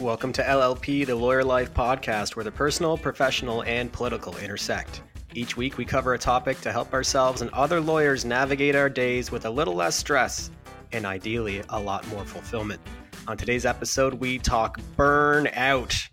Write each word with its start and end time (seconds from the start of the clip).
Welcome 0.00 0.32
to 0.32 0.42
LLP, 0.42 1.04
the 1.04 1.14
Lawyer 1.14 1.44
Life 1.44 1.74
podcast, 1.74 2.34
where 2.34 2.42
the 2.42 2.50
personal, 2.50 2.96
professional, 2.96 3.62
and 3.64 3.92
political 3.92 4.34
intersect. 4.38 5.02
Each 5.34 5.58
week, 5.58 5.76
we 5.76 5.84
cover 5.84 6.14
a 6.14 6.18
topic 6.18 6.58
to 6.62 6.72
help 6.72 6.94
ourselves 6.94 7.42
and 7.42 7.50
other 7.50 7.82
lawyers 7.82 8.24
navigate 8.24 8.74
our 8.74 8.88
days 8.88 9.30
with 9.30 9.44
a 9.44 9.50
little 9.50 9.74
less 9.74 9.94
stress 9.94 10.50
and 10.92 11.04
ideally 11.04 11.62
a 11.68 11.78
lot 11.78 12.08
more 12.08 12.24
fulfillment. 12.24 12.80
On 13.28 13.36
today's 13.36 13.66
episode, 13.66 14.14
we 14.14 14.38
talk 14.38 14.80
burnout. 14.96 16.08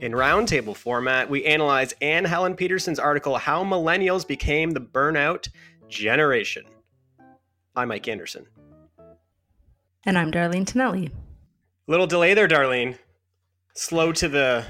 In 0.00 0.12
roundtable 0.12 0.74
format, 0.74 1.28
we 1.28 1.44
analyze 1.44 1.92
Anne 2.00 2.24
Helen 2.24 2.54
Petersen's 2.54 2.98
article, 2.98 3.36
How 3.36 3.62
Millennials 3.62 4.26
Became 4.26 4.70
the 4.70 4.80
Burnout 4.80 5.50
Generation. 5.88 6.64
I'm 7.76 7.88
Mike 7.88 8.08
Anderson. 8.08 8.46
And 10.06 10.16
I'm 10.16 10.32
Darlene 10.32 10.66
Tonelli. 10.66 11.10
Little 11.86 12.06
delay 12.06 12.32
there, 12.32 12.48
Darlene. 12.48 12.96
Slow 13.76 14.10
to 14.12 14.28
the 14.28 14.64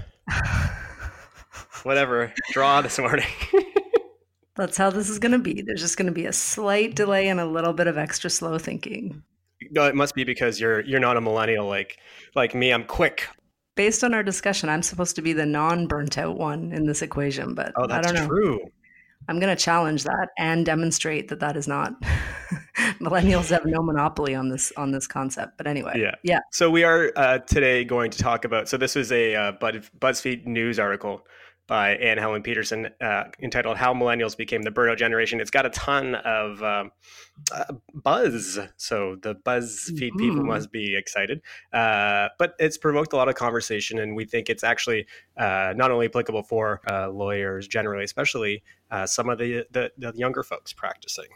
whatever 1.84 2.32
draw 2.50 2.82
this 2.82 2.98
morning. 2.98 3.26
That's 4.56 4.76
how 4.76 4.90
this 4.90 5.08
is 5.08 5.18
going 5.18 5.32
to 5.32 5.38
be. 5.38 5.62
There's 5.62 5.80
just 5.80 5.96
going 5.96 6.06
to 6.06 6.12
be 6.12 6.26
a 6.26 6.32
slight 6.32 6.94
delay 6.96 7.28
and 7.28 7.38
a 7.38 7.44
little 7.46 7.72
bit 7.72 7.86
of 7.86 7.98
extra 7.98 8.30
slow 8.30 8.58
thinking. 8.58 9.22
No, 9.70 9.86
it 9.86 9.94
must 9.94 10.14
be 10.14 10.24
because 10.24 10.58
you're 10.60 10.80
you're 10.80 11.00
not 11.00 11.16
a 11.16 11.20
millennial 11.20 11.66
like 11.66 11.98
like 12.34 12.54
me. 12.54 12.72
I'm 12.72 12.84
quick. 12.84 13.28
Based 13.76 14.02
on 14.02 14.14
our 14.14 14.22
discussion, 14.22 14.68
I'm 14.68 14.82
supposed 14.82 15.14
to 15.16 15.22
be 15.22 15.32
the 15.34 15.44
non-burnt 15.46 16.16
out 16.18 16.38
one 16.38 16.72
in 16.72 16.86
this 16.86 17.02
equation, 17.02 17.54
but 17.54 17.72
Oh, 17.76 17.86
that's 17.86 18.08
I 18.08 18.12
don't 18.12 18.22
know. 18.22 18.26
true. 18.28 18.60
I'm 19.28 19.38
going 19.38 19.54
to 19.54 19.62
challenge 19.62 20.04
that 20.04 20.28
and 20.38 20.64
demonstrate 20.64 21.28
that 21.28 21.40
that 21.40 21.56
is 21.56 21.68
not. 21.68 21.92
Millennials 23.00 23.48
have 23.50 23.64
no 23.64 23.82
monopoly 23.82 24.34
on 24.34 24.48
this 24.48 24.72
on 24.76 24.90
this 24.92 25.06
concept. 25.06 25.56
But 25.56 25.66
anyway, 25.66 25.94
Yeah. 25.96 26.14
yeah. 26.22 26.40
So 26.52 26.70
we 26.70 26.84
are 26.84 27.12
uh, 27.16 27.38
today 27.38 27.84
going 27.84 28.10
to 28.10 28.18
talk 28.18 28.44
about. 28.44 28.68
So 28.68 28.76
this 28.76 28.94
was 28.94 29.10
a 29.12 29.34
uh, 29.34 29.52
BuzzFeed 29.52 30.46
news 30.46 30.78
article 30.78 31.26
by 31.68 31.96
Anne 31.96 32.16
Helen 32.18 32.42
Petersen 32.42 32.88
uh, 33.00 33.24
entitled 33.42 33.76
"How 33.76 33.92
Millennials 33.94 34.36
Became 34.36 34.62
the 34.62 34.70
Burnout 34.70 34.98
Generation." 34.98 35.40
It's 35.40 35.50
got 35.50 35.66
a 35.66 35.70
ton 35.70 36.14
of 36.14 36.62
um, 36.62 36.92
uh, 37.52 37.64
buzz, 37.94 38.58
so 38.76 39.16
the 39.20 39.34
BuzzFeed 39.34 40.16
people 40.18 40.42
Mhm. 40.42 40.46
must 40.46 40.70
be 40.70 40.94
excited. 40.96 41.40
Uh, 41.72 42.28
but 42.38 42.54
it's 42.58 42.78
provoked 42.78 43.12
a 43.12 43.16
lot 43.16 43.28
of 43.28 43.34
conversation, 43.34 43.98
and 43.98 44.14
we 44.14 44.24
think 44.24 44.48
it's 44.48 44.62
actually 44.62 45.06
uh, 45.36 45.72
not 45.76 45.90
only 45.90 46.06
applicable 46.06 46.42
for 46.44 46.82
uh, 46.90 47.08
lawyers 47.10 47.66
generally, 47.66 48.04
especially 48.04 48.62
uh, 48.90 49.06
some 49.06 49.28
of 49.28 49.38
the, 49.38 49.66
the 49.72 49.90
the 49.98 50.12
younger 50.14 50.42
folks 50.44 50.72
practicing. 50.72 51.26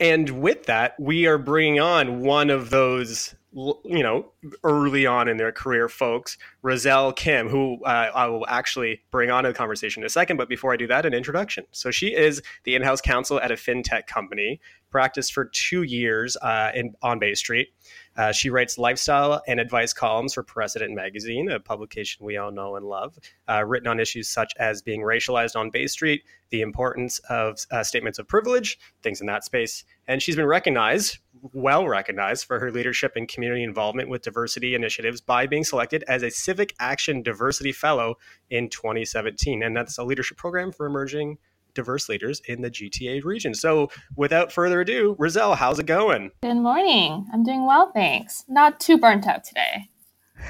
And 0.00 0.42
with 0.42 0.66
that, 0.66 0.98
we 0.98 1.26
are 1.26 1.38
bringing 1.38 1.80
on 1.80 2.20
one 2.20 2.50
of 2.50 2.70
those, 2.70 3.34
you 3.52 4.02
know, 4.02 4.32
early 4.64 5.06
on 5.06 5.28
in 5.28 5.36
their 5.36 5.52
career 5.52 5.88
folks, 5.88 6.36
Roselle 6.62 7.12
Kim, 7.12 7.48
who 7.48 7.82
uh, 7.84 8.10
I 8.14 8.26
will 8.26 8.44
actually 8.48 9.02
bring 9.12 9.30
on 9.30 9.44
to 9.44 9.50
the 9.50 9.54
conversation 9.54 10.02
in 10.02 10.06
a 10.06 10.10
second. 10.10 10.36
But 10.36 10.48
before 10.48 10.72
I 10.72 10.76
do 10.76 10.88
that, 10.88 11.06
an 11.06 11.14
introduction. 11.14 11.64
So 11.70 11.92
she 11.92 12.08
is 12.14 12.42
the 12.64 12.74
in-house 12.74 13.00
counsel 13.00 13.40
at 13.40 13.52
a 13.52 13.54
fintech 13.54 14.06
company, 14.08 14.60
practiced 14.90 15.32
for 15.32 15.44
two 15.44 15.82
years 15.82 16.36
uh, 16.42 16.72
in 16.74 16.94
on 17.00 17.20
Bay 17.20 17.34
Street. 17.34 17.68
Uh, 18.16 18.32
she 18.32 18.50
writes 18.50 18.78
lifestyle 18.78 19.42
and 19.48 19.58
advice 19.58 19.92
columns 19.92 20.34
for 20.34 20.42
Precedent 20.42 20.94
Magazine, 20.94 21.50
a 21.50 21.58
publication 21.58 22.24
we 22.24 22.36
all 22.36 22.52
know 22.52 22.76
and 22.76 22.86
love, 22.86 23.18
uh, 23.48 23.64
written 23.64 23.88
on 23.88 23.98
issues 23.98 24.28
such 24.28 24.52
as 24.58 24.82
being 24.82 25.00
racialized 25.00 25.56
on 25.56 25.70
Bay 25.70 25.86
Street, 25.86 26.22
the 26.50 26.60
importance 26.60 27.18
of 27.30 27.58
uh, 27.70 27.82
statements 27.82 28.18
of 28.18 28.28
privilege, 28.28 28.78
things 29.02 29.20
in 29.20 29.26
that 29.26 29.44
space. 29.44 29.84
And 30.06 30.22
she's 30.22 30.36
been 30.36 30.46
recognized, 30.46 31.18
well 31.52 31.88
recognized, 31.88 32.44
for 32.44 32.60
her 32.60 32.70
leadership 32.70 33.12
and 33.16 33.26
community 33.26 33.64
involvement 33.64 34.08
with 34.08 34.22
diversity 34.22 34.74
initiatives 34.74 35.20
by 35.20 35.46
being 35.46 35.64
selected 35.64 36.04
as 36.06 36.22
a 36.22 36.30
Civic 36.30 36.74
Action 36.78 37.22
Diversity 37.22 37.72
Fellow 37.72 38.16
in 38.50 38.68
2017. 38.68 39.62
And 39.62 39.76
that's 39.76 39.98
a 39.98 40.04
leadership 40.04 40.36
program 40.36 40.70
for 40.70 40.86
emerging 40.86 41.38
diverse 41.74 42.08
leaders 42.08 42.40
in 42.46 42.62
the 42.62 42.70
GTA 42.70 43.24
region. 43.24 43.54
So 43.54 43.90
without 44.16 44.52
further 44.52 44.80
ado, 44.80 45.16
Roselle, 45.18 45.54
how's 45.54 45.78
it 45.78 45.86
going? 45.86 46.30
Good 46.42 46.54
morning. 46.54 47.26
I'm 47.32 47.42
doing 47.42 47.66
well, 47.66 47.90
thanks. 47.92 48.44
Not 48.48 48.80
too 48.80 48.98
burnt 48.98 49.26
out 49.26 49.44
today. 49.44 49.90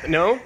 No? 0.08 0.40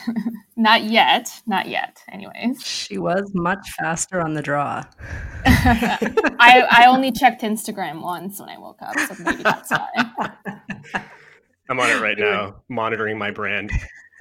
Not 0.56 0.84
yet. 0.84 1.30
Not 1.46 1.68
yet, 1.68 2.02
anyways. 2.10 2.62
She 2.62 2.98
was 2.98 3.30
much 3.34 3.70
faster 3.78 4.20
on 4.20 4.34
the 4.34 4.42
draw. 4.42 4.84
I, 5.44 6.66
I 6.70 6.86
only 6.88 7.12
checked 7.12 7.42
Instagram 7.42 8.00
once 8.00 8.40
when 8.40 8.48
I 8.48 8.58
woke 8.58 8.80
up, 8.80 8.98
so 8.98 9.22
maybe 9.22 9.42
that's 9.42 9.70
why. 9.70 9.88
I'm 11.68 11.80
on 11.80 11.90
it 11.90 12.00
right 12.00 12.18
now, 12.18 12.62
monitoring 12.68 13.18
my 13.18 13.30
brand. 13.32 13.72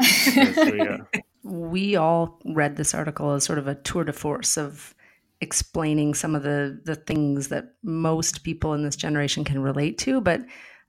Yes, 0.01 0.71
we, 0.71 0.81
uh, 0.81 0.97
we 1.43 1.95
all 1.95 2.39
read 2.43 2.75
this 2.75 2.93
article 2.93 3.31
as 3.31 3.43
sort 3.43 3.59
of 3.59 3.67
a 3.67 3.75
tour 3.75 4.03
de 4.03 4.13
force 4.13 4.57
of 4.57 4.95
explaining 5.41 6.13
some 6.13 6.35
of 6.35 6.43
the 6.43 6.79
the 6.85 6.95
things 6.95 7.49
that 7.49 7.73
most 7.83 8.43
people 8.43 8.73
in 8.73 8.83
this 8.83 8.95
generation 8.95 9.43
can 9.43 9.59
relate 9.59 9.97
to 9.97 10.21
but 10.21 10.41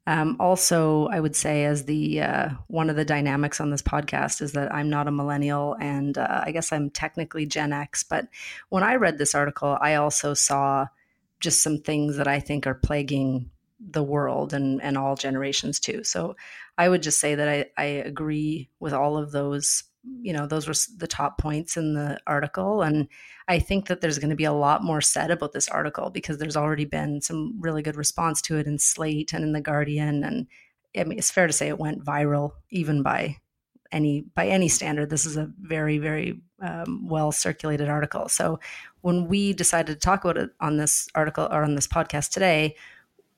um, 0.06 0.36
also 0.38 1.06
i 1.08 1.18
would 1.18 1.34
say 1.34 1.64
as 1.64 1.84
the 1.84 2.20
uh, 2.20 2.50
one 2.68 2.88
of 2.88 2.96
the 2.96 3.04
dynamics 3.04 3.60
on 3.60 3.70
this 3.70 3.82
podcast 3.82 4.40
is 4.40 4.52
that 4.52 4.72
i'm 4.72 4.88
not 4.88 5.08
a 5.08 5.12
millennial 5.12 5.76
and 5.80 6.16
uh, 6.16 6.42
i 6.44 6.52
guess 6.52 6.72
i'm 6.72 6.90
technically 6.90 7.44
gen 7.44 7.72
x 7.72 8.02
but 8.04 8.28
when 8.68 8.82
i 8.82 8.94
read 8.94 9.18
this 9.18 9.34
article 9.34 9.76
i 9.80 9.94
also 9.94 10.32
saw 10.32 10.86
just 11.40 11.62
some 11.62 11.78
things 11.78 12.16
that 12.16 12.28
i 12.28 12.38
think 12.38 12.66
are 12.66 12.74
plaguing 12.74 13.50
the 13.78 14.02
world 14.02 14.52
and 14.52 14.82
and 14.82 14.96
all 14.96 15.16
generations 15.16 15.78
too. 15.78 16.02
So 16.04 16.36
i 16.78 16.88
would 16.88 17.02
just 17.02 17.20
say 17.20 17.34
that 17.34 17.48
i, 17.48 17.66
I 17.76 17.84
agree 17.84 18.70
with 18.80 18.92
all 18.92 19.16
of 19.16 19.32
those 19.32 19.84
you 20.20 20.32
know 20.32 20.46
those 20.46 20.68
were 20.68 20.74
the 20.98 21.06
top 21.06 21.38
points 21.38 21.76
in 21.76 21.94
the 21.94 22.18
article 22.26 22.82
and 22.82 23.08
i 23.48 23.58
think 23.58 23.86
that 23.86 24.00
there's 24.00 24.18
going 24.18 24.30
to 24.30 24.36
be 24.36 24.44
a 24.44 24.52
lot 24.52 24.84
more 24.84 25.00
said 25.00 25.30
about 25.30 25.52
this 25.52 25.68
article 25.68 26.10
because 26.10 26.38
there's 26.38 26.56
already 26.56 26.84
been 26.84 27.20
some 27.20 27.54
really 27.60 27.82
good 27.82 27.96
response 27.96 28.40
to 28.40 28.56
it 28.56 28.66
in 28.66 28.78
slate 28.78 29.32
and 29.32 29.44
in 29.44 29.52
the 29.52 29.60
guardian 29.60 30.22
and 30.22 30.46
i 30.96 31.04
mean 31.04 31.18
it's 31.18 31.30
fair 31.30 31.46
to 31.46 31.52
say 31.52 31.68
it 31.68 31.78
went 31.78 32.04
viral 32.04 32.52
even 32.70 33.02
by 33.02 33.36
any 33.92 34.22
by 34.34 34.48
any 34.48 34.68
standard. 34.68 35.10
This 35.10 35.26
is 35.26 35.36
a 35.36 35.50
very 35.60 35.98
very 35.98 36.40
um, 36.60 37.06
well 37.08 37.32
circulated 37.32 37.88
article. 37.88 38.28
So 38.28 38.60
when 39.02 39.28
we 39.28 39.52
decided 39.52 39.92
to 39.92 39.98
talk 39.98 40.24
about 40.24 40.38
it 40.38 40.50
on 40.60 40.76
this 40.76 41.08
article 41.14 41.48
or 41.50 41.62
on 41.62 41.74
this 41.74 41.86
podcast 41.86 42.30
today 42.30 42.76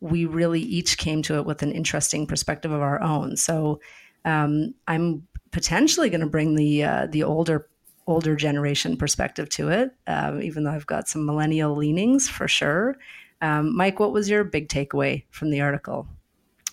we 0.01 0.27
really 0.27 0.61
each 0.61 0.97
came 0.97 1.23
to 1.23 1.35
it 1.35 1.45
with 1.45 1.61
an 1.63 1.73
interesting 1.73 2.25
perspective 2.27 2.71
of 2.71 2.81
our 2.81 3.01
own. 3.01 3.37
So 3.37 3.81
um, 4.25 4.75
i'm 4.89 5.27
potentially 5.51 6.11
going 6.11 6.21
to 6.21 6.27
bring 6.27 6.55
the 6.55 6.85
uh, 6.85 7.07
the 7.11 7.23
older 7.23 7.69
older 8.07 8.35
generation 8.37 8.97
perspective 8.97 9.49
to 9.51 9.69
it, 9.69 9.91
um, 10.07 10.43
even 10.43 10.65
though 10.65 10.71
I've 10.71 10.87
got 10.87 11.09
some 11.09 11.27
millennial 11.27 11.77
leanings 11.77 12.29
for 12.29 12.49
sure. 12.49 12.97
Um, 13.41 13.77
Mike, 13.77 14.01
what 14.01 14.13
was 14.13 14.29
your 14.29 14.45
big 14.45 14.69
takeaway 14.69 15.25
from 15.31 15.51
the 15.51 15.61
article? 15.61 16.09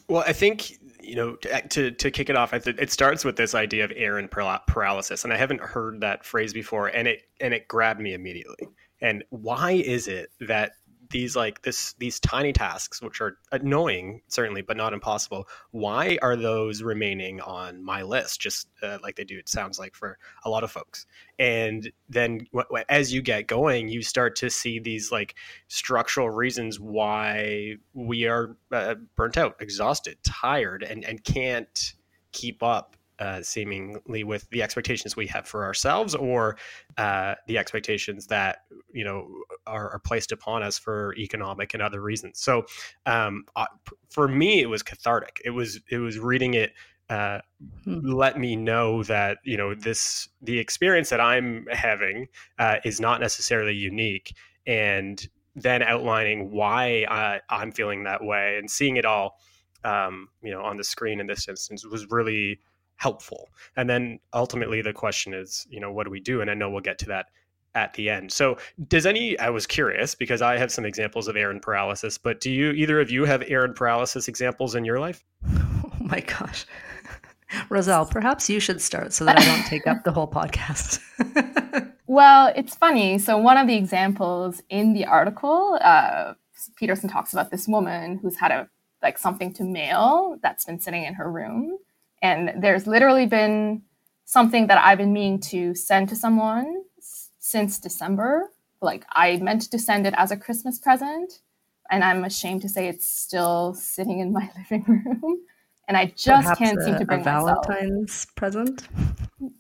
Well, 0.07 0.23
I 0.25 0.33
think 0.33 0.71
you 1.01 1.15
know 1.15 1.35
to 1.35 1.67
to, 1.67 1.91
to 1.91 2.11
kick 2.11 2.29
it 2.29 2.35
off, 2.35 2.53
it 2.53 2.91
starts 2.91 3.25
with 3.25 3.35
this 3.35 3.53
idea 3.53 3.83
of 3.83 3.91
errand 3.95 4.31
paral- 4.31 4.65
paralysis, 4.67 5.23
and 5.23 5.33
I 5.33 5.37
haven't 5.37 5.61
heard 5.61 6.01
that 6.01 6.25
phrase 6.25 6.53
before, 6.53 6.87
and 6.87 7.07
it 7.07 7.23
and 7.41 7.53
it 7.53 7.67
grabbed 7.67 7.99
me 7.99 8.13
immediately. 8.13 8.67
And 9.01 9.23
why 9.29 9.71
is 9.71 10.07
it 10.07 10.31
that 10.39 10.71
these 11.09 11.35
like 11.35 11.61
this 11.61 11.93
these 11.99 12.19
tiny 12.19 12.53
tasks, 12.53 13.01
which 13.01 13.21
are 13.21 13.38
annoying 13.51 14.21
certainly, 14.27 14.61
but 14.61 14.77
not 14.77 14.93
impossible, 14.93 15.47
why 15.71 16.17
are 16.21 16.35
those 16.35 16.81
remaining 16.81 17.41
on 17.41 17.83
my 17.83 18.03
list? 18.03 18.39
Just 18.39 18.67
uh, 18.81 18.97
like 19.01 19.16
they 19.16 19.23
do, 19.23 19.38
it 19.38 19.49
sounds 19.49 19.79
like 19.79 19.95
for 19.95 20.17
a 20.43 20.49
lot 20.49 20.63
of 20.63 20.71
folks. 20.71 21.05
And 21.39 21.91
then 22.09 22.47
wh- 22.55 22.71
wh- 22.71 22.83
as 22.89 23.13
you 23.13 23.21
get 23.21 23.47
going, 23.47 23.88
you 23.88 24.01
start 24.01 24.35
to 24.38 24.49
see 24.49 24.79
these 24.79 25.11
like 25.11 25.35
structural 25.67 26.29
reasons 26.29 26.79
why 26.79 27.75
we 27.93 28.25
are 28.25 28.55
uh, 28.72 28.96
burnt 29.16 29.37
out, 29.37 29.55
exhausted, 29.59 30.17
tired, 30.23 30.84
and 30.84 31.03
and 31.05 31.23
can't 31.23 31.93
keep 32.31 32.61
up 32.61 32.97
uh, 33.20 33.41
seemingly 33.41 34.23
with 34.23 34.50
the 34.50 34.62
expectations 34.62 35.16
we 35.16 35.28
have 35.28 35.47
for 35.47 35.64
ourselves 35.64 36.16
or 36.16 36.58
uh, 36.97 37.35
the 37.47 37.58
expectations 37.58 38.28
that 38.28 38.59
you 38.94 39.03
know 39.03 39.28
are, 39.67 39.91
are, 39.91 40.00
placed 40.00 40.32
upon 40.32 40.64
us 40.64 40.78
for 40.78 41.14
economic 41.17 41.73
and 41.73 41.82
other 41.82 42.02
reasons. 42.02 42.40
So 42.40 42.66
um, 43.06 43.46
uh, 43.56 43.66
for 44.09 44.28
me, 44.28 44.62
it 44.62 44.67
was 44.67 44.84
cathartic. 44.84 45.41
It 45.46 45.52
was 45.52 45.79
it 45.90 45.97
was 45.97 46.20
reading 46.20 46.53
it. 46.53 46.73
Uh, 47.09 47.40
Hmm. 47.84 48.00
let 48.03 48.38
me 48.38 48.56
know 48.56 49.03
that 49.03 49.38
you 49.44 49.58
know 49.58 49.73
this 49.73 50.28
the 50.41 50.59
experience 50.59 51.09
that 51.09 51.22
I'm 51.22 51.67
having 51.72 52.28
uh, 52.59 52.78
is 52.84 53.00
not 53.00 53.22
necessarily 53.22 53.73
unique, 53.73 54.35
and 54.67 55.26
then 55.56 55.82
outlining 55.84 56.52
why 56.52 57.06
I, 57.09 57.40
I'm 57.50 57.72
feeling 57.72 58.03
that 58.03 58.23
way 58.23 58.58
and 58.58 58.70
seeing 58.70 58.97
it 58.97 59.06
all, 59.06 59.40
um, 59.85 60.28
you 60.44 60.52
know, 60.52 60.62
on 60.62 60.78
the 60.78 60.84
screen 60.84 61.20
in 61.20 61.28
this 61.28 61.47
instance 61.47 61.85
was 61.85 62.08
really 62.09 62.59
helpful. 62.97 63.49
And 63.75 63.89
then 63.89 64.19
ultimately 64.33 64.81
the 64.81 64.93
question 64.93 65.33
is, 65.33 65.67
you 65.69 65.79
know, 65.79 65.91
what 65.91 66.05
do 66.05 66.11
we 66.11 66.19
do? 66.19 66.41
And 66.41 66.49
I 66.49 66.53
know 66.53 66.69
we'll 66.69 66.81
get 66.81 66.99
to 66.99 67.07
that 67.07 67.27
at 67.75 67.93
the 67.93 68.09
end. 68.09 68.31
So 68.31 68.57
does 68.87 69.05
any 69.05 69.37
I 69.37 69.49
was 69.49 69.67
curious 69.67 70.15
because 70.15 70.41
I 70.41 70.57
have 70.57 70.71
some 70.71 70.85
examples 70.85 71.27
of 71.27 71.35
errand 71.35 71.61
paralysis, 71.61 72.17
but 72.17 72.39
do 72.39 72.49
you 72.49 72.71
either 72.71 72.99
of 72.99 73.11
you 73.11 73.25
have 73.25 73.43
errand 73.47 73.75
paralysis 73.75 74.27
examples 74.27 74.75
in 74.75 74.85
your 74.85 74.99
life? 74.99 75.23
Oh 76.01 76.07
my 76.07 76.19
gosh. 76.19 76.67
Roselle, 77.69 78.05
perhaps 78.05 78.49
you 78.49 78.59
should 78.59 78.81
start 78.81 79.13
so 79.13 79.25
that 79.25 79.39
I 79.39 79.45
don't 79.45 79.65
take 79.65 79.87
up 79.87 80.03
the 80.03 80.11
whole 80.11 80.27
podcast. 80.27 80.99
well, 82.07 82.51
it's 82.55 82.75
funny. 82.75 83.17
So, 83.17 83.37
one 83.37 83.57
of 83.57 83.67
the 83.67 83.75
examples 83.75 84.61
in 84.69 84.93
the 84.93 85.05
article, 85.05 85.79
uh, 85.81 86.33
Petersen 86.75 87.09
talks 87.09 87.33
about 87.33 87.51
this 87.51 87.67
woman 87.67 88.19
who's 88.21 88.37
had 88.37 88.51
a 88.51 88.69
like 89.01 89.17
something 89.17 89.53
to 89.53 89.63
mail 89.63 90.37
that's 90.41 90.65
been 90.65 90.79
sitting 90.79 91.03
in 91.03 91.13
her 91.15 91.31
room, 91.31 91.77
and 92.25 92.63
there's 92.63 92.87
literally 92.87 93.25
been 93.25 93.83
something 94.25 94.67
that 94.67 94.79
I've 94.83 94.97
been 94.97 95.13
meaning 95.13 95.39
to 95.51 95.75
send 95.75 96.09
to 96.09 96.16
someone 96.16 96.83
since 97.39 97.79
December. 97.79 98.49
Like 98.81 99.05
I 99.11 99.37
meant 99.37 99.63
to 99.72 99.79
send 99.79 100.05
it 100.07 100.13
as 100.17 100.31
a 100.31 100.37
Christmas 100.37 100.79
present, 100.79 101.41
and 101.91 102.03
I'm 102.03 102.23
ashamed 102.23 102.61
to 102.63 102.69
say 102.69 102.87
it's 102.87 103.05
still 103.05 103.73
sitting 103.73 104.19
in 104.19 104.33
my 104.33 104.49
living 104.57 104.85
room 104.87 105.45
and 105.87 105.97
I 105.97 106.07
just 106.07 106.25
Perhaps 106.25 106.59
can't 106.59 106.79
a, 106.79 106.83
seem 106.83 106.97
to 106.97 107.05
bring 107.05 107.22
a 107.22 107.23
Valentine's 107.23 108.01
myself. 108.01 108.35
present. 108.35 108.87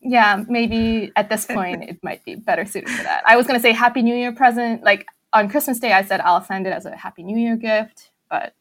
Yeah, 0.01 0.43
maybe 0.47 1.11
at 1.15 1.29
this 1.29 1.45
point 1.45 1.83
it 1.83 2.03
might 2.03 2.23
be 2.25 2.35
better 2.35 2.65
suited 2.65 2.89
for 2.89 3.03
that. 3.03 3.23
I 3.25 3.35
was 3.35 3.45
going 3.45 3.59
to 3.59 3.61
say 3.61 3.71
Happy 3.71 4.01
New 4.01 4.15
Year 4.15 4.31
present. 4.31 4.83
Like 4.83 5.05
on 5.33 5.49
Christmas 5.49 5.79
Day, 5.79 5.91
I 5.91 6.03
said 6.03 6.21
I'll 6.21 6.43
send 6.43 6.65
it 6.67 6.71
as 6.71 6.85
a 6.85 6.95
Happy 6.95 7.23
New 7.23 7.37
Year 7.37 7.55
gift, 7.55 8.11
but 8.29 8.55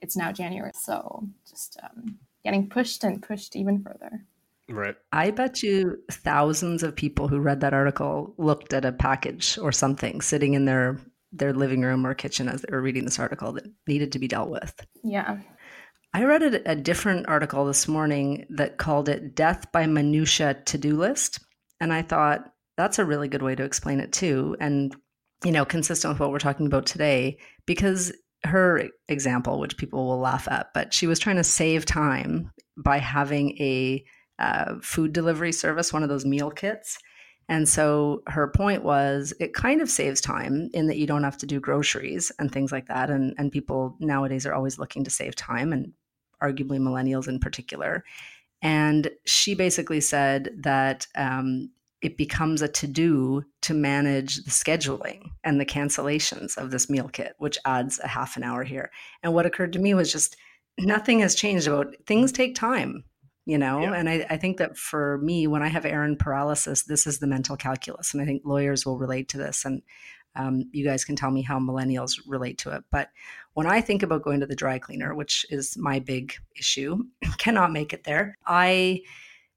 it's 0.00 0.16
now 0.16 0.32
January, 0.32 0.72
so 0.74 1.26
just 1.48 1.78
um, 1.82 2.18
getting 2.44 2.68
pushed 2.68 3.04
and 3.04 3.22
pushed 3.22 3.56
even 3.56 3.82
further. 3.82 4.24
Right. 4.68 4.94
I 5.12 5.30
bet 5.30 5.62
you 5.62 5.98
thousands 6.10 6.82
of 6.82 6.96
people 6.96 7.28
who 7.28 7.38
read 7.38 7.60
that 7.60 7.74
article 7.74 8.34
looked 8.38 8.72
at 8.72 8.84
a 8.84 8.92
package 8.92 9.58
or 9.58 9.72
something 9.72 10.20
sitting 10.20 10.54
in 10.54 10.64
their 10.64 11.00
their 11.32 11.52
living 11.52 11.82
room 11.82 12.06
or 12.06 12.14
kitchen 12.14 12.48
as 12.48 12.62
they 12.62 12.72
were 12.72 12.80
reading 12.80 13.04
this 13.04 13.18
article 13.18 13.52
that 13.52 13.66
needed 13.88 14.12
to 14.12 14.20
be 14.20 14.28
dealt 14.28 14.50
with. 14.50 14.72
Yeah. 15.02 15.38
I 16.14 16.22
read 16.22 16.42
a, 16.42 16.70
a 16.70 16.76
different 16.76 17.28
article 17.28 17.66
this 17.66 17.88
morning 17.88 18.46
that 18.50 18.78
called 18.78 19.08
it 19.08 19.34
Death 19.34 19.72
by 19.72 19.86
Minutia 19.86 20.54
To 20.66 20.78
Do 20.78 20.96
List. 20.96 21.40
And 21.80 21.92
I 21.92 22.02
thought 22.02 22.52
that's 22.76 23.00
a 23.00 23.04
really 23.04 23.26
good 23.26 23.42
way 23.42 23.56
to 23.56 23.64
explain 23.64 23.98
it 23.98 24.12
too. 24.12 24.56
And, 24.60 24.94
you 25.44 25.50
know, 25.50 25.64
consistent 25.64 26.12
with 26.12 26.20
what 26.20 26.30
we're 26.30 26.38
talking 26.38 26.66
about 26.66 26.86
today, 26.86 27.38
because 27.66 28.12
her 28.44 28.88
example, 29.08 29.58
which 29.58 29.76
people 29.76 30.06
will 30.06 30.18
laugh 30.18 30.46
at, 30.50 30.68
but 30.74 30.92
she 30.92 31.06
was 31.06 31.18
trying 31.18 31.36
to 31.36 31.44
save 31.44 31.86
time 31.86 32.52
by 32.76 32.98
having 32.98 33.50
a 33.58 34.04
uh, 34.38 34.74
food 34.82 35.12
delivery 35.12 35.52
service, 35.52 35.92
one 35.92 36.02
of 36.02 36.08
those 36.08 36.26
meal 36.26 36.50
kits. 36.50 36.98
And 37.48 37.68
so 37.68 38.22
her 38.26 38.48
point 38.48 38.84
was 38.84 39.34
it 39.38 39.52
kind 39.52 39.80
of 39.80 39.90
saves 39.90 40.20
time 40.20 40.70
in 40.72 40.86
that 40.86 40.96
you 40.96 41.06
don't 41.06 41.24
have 41.24 41.36
to 41.38 41.46
do 41.46 41.60
groceries 41.60 42.32
and 42.38 42.50
things 42.50 42.72
like 42.72 42.86
that. 42.86 43.10
And, 43.10 43.34
and 43.38 43.52
people 43.52 43.96
nowadays 44.00 44.46
are 44.46 44.54
always 44.54 44.78
looking 44.78 45.04
to 45.04 45.10
save 45.10 45.36
time 45.36 45.72
and 45.72 45.92
arguably 46.42 46.78
millennials 46.78 47.28
in 47.28 47.38
particular. 47.38 48.04
And 48.62 49.10
she 49.26 49.54
basically 49.54 50.00
said 50.00 50.50
that 50.60 51.06
um, 51.16 51.70
it 52.04 52.18
becomes 52.18 52.60
a 52.60 52.68
to 52.68 52.86
do 52.86 53.42
to 53.62 53.72
manage 53.72 54.44
the 54.44 54.50
scheduling 54.50 55.30
and 55.42 55.58
the 55.58 55.64
cancellations 55.64 56.56
of 56.58 56.70
this 56.70 56.90
meal 56.90 57.08
kit, 57.08 57.34
which 57.38 57.58
adds 57.64 57.98
a 58.04 58.08
half 58.08 58.36
an 58.36 58.42
hour 58.42 58.62
here. 58.62 58.90
And 59.22 59.32
what 59.32 59.46
occurred 59.46 59.72
to 59.72 59.78
me 59.78 59.94
was 59.94 60.12
just 60.12 60.36
nothing 60.78 61.20
has 61.20 61.34
changed 61.34 61.66
about 61.66 61.94
things 62.06 62.30
take 62.30 62.54
time, 62.54 63.04
you 63.46 63.56
know? 63.56 63.80
Yeah. 63.80 63.94
And 63.94 64.10
I, 64.10 64.26
I 64.28 64.36
think 64.36 64.58
that 64.58 64.76
for 64.76 65.16
me, 65.22 65.46
when 65.46 65.62
I 65.62 65.68
have 65.68 65.86
errand 65.86 66.18
paralysis, 66.18 66.82
this 66.82 67.06
is 67.06 67.20
the 67.20 67.26
mental 67.26 67.56
calculus. 67.56 68.12
And 68.12 68.22
I 68.22 68.26
think 68.26 68.42
lawyers 68.44 68.84
will 68.84 68.98
relate 68.98 69.30
to 69.30 69.38
this. 69.38 69.64
And 69.64 69.80
um, 70.36 70.68
you 70.72 70.84
guys 70.84 71.06
can 71.06 71.16
tell 71.16 71.30
me 71.30 71.40
how 71.40 71.58
millennials 71.58 72.20
relate 72.26 72.58
to 72.58 72.70
it. 72.76 72.84
But 72.90 73.08
when 73.54 73.66
I 73.66 73.80
think 73.80 74.02
about 74.02 74.24
going 74.24 74.40
to 74.40 74.46
the 74.46 74.54
dry 74.54 74.78
cleaner, 74.78 75.14
which 75.14 75.46
is 75.48 75.78
my 75.78 76.00
big 76.00 76.34
issue, 76.54 76.98
cannot 77.38 77.72
make 77.72 77.94
it 77.94 78.04
there, 78.04 78.36
I 78.46 79.00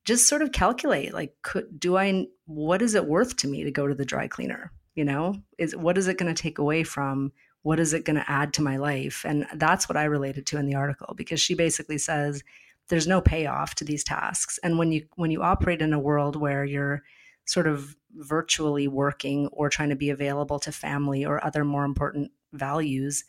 just 0.07 0.29
sort 0.29 0.41
of 0.41 0.53
calculate 0.53 1.13
like, 1.13 1.35
could, 1.41 1.77
do 1.77 1.97
I, 1.97 2.27
what 2.45 2.81
is 2.81 2.95
it 2.95 3.05
worth 3.05 3.35
to 3.37 3.47
me 3.47 3.65
to 3.65 3.71
go 3.71 3.87
to 3.87 3.93
the 3.93 4.05
dry 4.05 4.29
cleaner? 4.29 4.71
You 4.95 5.03
know, 5.03 5.35
is 5.57 5.75
what 5.75 5.97
is 5.97 6.07
it 6.07 6.17
going 6.17 6.33
to 6.33 6.41
take 6.41 6.57
away 6.57 6.83
from 6.83 7.33
what 7.63 7.77
is 7.77 7.93
it 7.93 8.05
going 8.05 8.15
to 8.15 8.31
add 8.31 8.53
to 8.53 8.61
my 8.61 8.77
life? 8.77 9.25
And 9.27 9.45
that's 9.55 9.89
what 9.89 9.97
I 9.97 10.05
related 10.05 10.45
to 10.47 10.57
in 10.57 10.65
the 10.65 10.75
article 10.75 11.13
because 11.15 11.41
she 11.41 11.55
basically 11.55 11.97
says 11.97 12.41
there's 12.87 13.05
no 13.05 13.19
payoff 13.19 13.75
to 13.75 13.83
these 13.83 14.05
tasks. 14.05 14.57
And 14.63 14.79
when 14.79 14.93
you 14.93 15.05
when 15.17 15.29
you 15.29 15.43
operate 15.43 15.81
in 15.81 15.91
a 15.91 15.99
world 15.99 16.37
where 16.37 16.63
you're 16.63 17.03
sort 17.43 17.67
of 17.67 17.95
virtually 18.15 18.87
working 18.87 19.47
or 19.47 19.69
trying 19.69 19.89
to 19.89 19.95
be 19.95 20.09
available 20.09 20.57
to 20.59 20.71
family 20.71 21.25
or 21.25 21.45
other 21.45 21.65
more 21.65 21.83
important 21.83 22.31
values, 22.53 23.25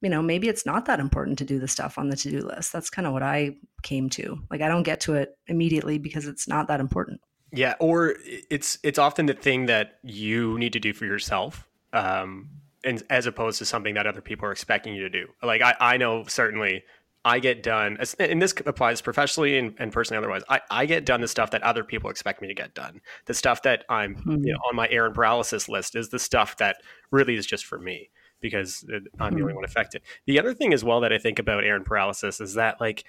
you 0.00 0.08
know, 0.08 0.22
maybe 0.22 0.48
it's 0.48 0.64
not 0.64 0.86
that 0.86 1.00
important 1.00 1.38
to 1.38 1.44
do 1.44 1.58
the 1.58 1.68
stuff 1.68 1.98
on 1.98 2.08
the 2.08 2.16
to 2.16 2.30
do 2.30 2.40
list. 2.40 2.72
That's 2.72 2.90
kind 2.90 3.06
of 3.06 3.12
what 3.12 3.22
I 3.22 3.56
came 3.82 4.08
to. 4.10 4.38
Like, 4.50 4.60
I 4.60 4.68
don't 4.68 4.84
get 4.84 5.00
to 5.02 5.14
it 5.14 5.36
immediately 5.48 5.98
because 5.98 6.26
it's 6.26 6.46
not 6.46 6.68
that 6.68 6.80
important. 6.80 7.20
Yeah, 7.52 7.74
or 7.80 8.14
it's 8.50 8.78
it's 8.82 8.98
often 8.98 9.26
the 9.26 9.34
thing 9.34 9.66
that 9.66 9.98
you 10.02 10.58
need 10.58 10.74
to 10.74 10.80
do 10.80 10.92
for 10.92 11.06
yourself, 11.06 11.66
um, 11.94 12.50
and 12.84 13.02
as 13.08 13.24
opposed 13.26 13.58
to 13.58 13.64
something 13.64 13.94
that 13.94 14.06
other 14.06 14.20
people 14.20 14.46
are 14.46 14.52
expecting 14.52 14.94
you 14.94 15.02
to 15.02 15.08
do. 15.08 15.28
Like 15.42 15.62
I, 15.62 15.74
I 15.80 15.96
know 15.96 16.24
certainly 16.24 16.84
I 17.24 17.38
get 17.38 17.62
done, 17.62 17.96
and 18.18 18.42
this 18.42 18.54
applies 18.66 19.00
professionally 19.00 19.56
and, 19.56 19.74
and, 19.78 19.90
personally 19.90 20.18
otherwise. 20.18 20.42
I, 20.50 20.60
I 20.70 20.84
get 20.84 21.06
done 21.06 21.22
the 21.22 21.28
stuff 21.28 21.50
that 21.52 21.62
other 21.62 21.84
people 21.84 22.10
expect 22.10 22.42
me 22.42 22.48
to 22.48 22.54
get 22.54 22.74
done. 22.74 23.00
The 23.24 23.34
stuff 23.34 23.62
that 23.62 23.84
I'm 23.88 24.16
mm-hmm. 24.16 24.44
you 24.44 24.52
know, 24.52 24.58
on 24.68 24.76
my 24.76 24.88
errand 24.90 25.14
paralysis 25.14 25.70
list 25.70 25.96
is 25.96 26.10
the 26.10 26.18
stuff 26.18 26.58
that 26.58 26.76
really 27.10 27.34
is 27.34 27.46
just 27.46 27.64
for 27.64 27.78
me 27.78 28.10
because 28.40 28.84
I'm 28.88 29.04
the 29.04 29.10
only 29.20 29.42
mm-hmm. 29.42 29.56
one 29.56 29.64
affected. 29.64 30.02
The 30.26 30.38
other 30.38 30.54
thing 30.54 30.72
as 30.72 30.84
well 30.84 31.00
that 31.00 31.12
I 31.12 31.18
think 31.18 31.38
about 31.38 31.64
errand 31.64 31.86
paralysis 31.86 32.40
is 32.40 32.54
that 32.54 32.80
like 32.80 33.04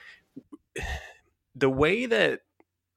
the 1.56 1.70
way 1.70 2.06
that 2.06 2.42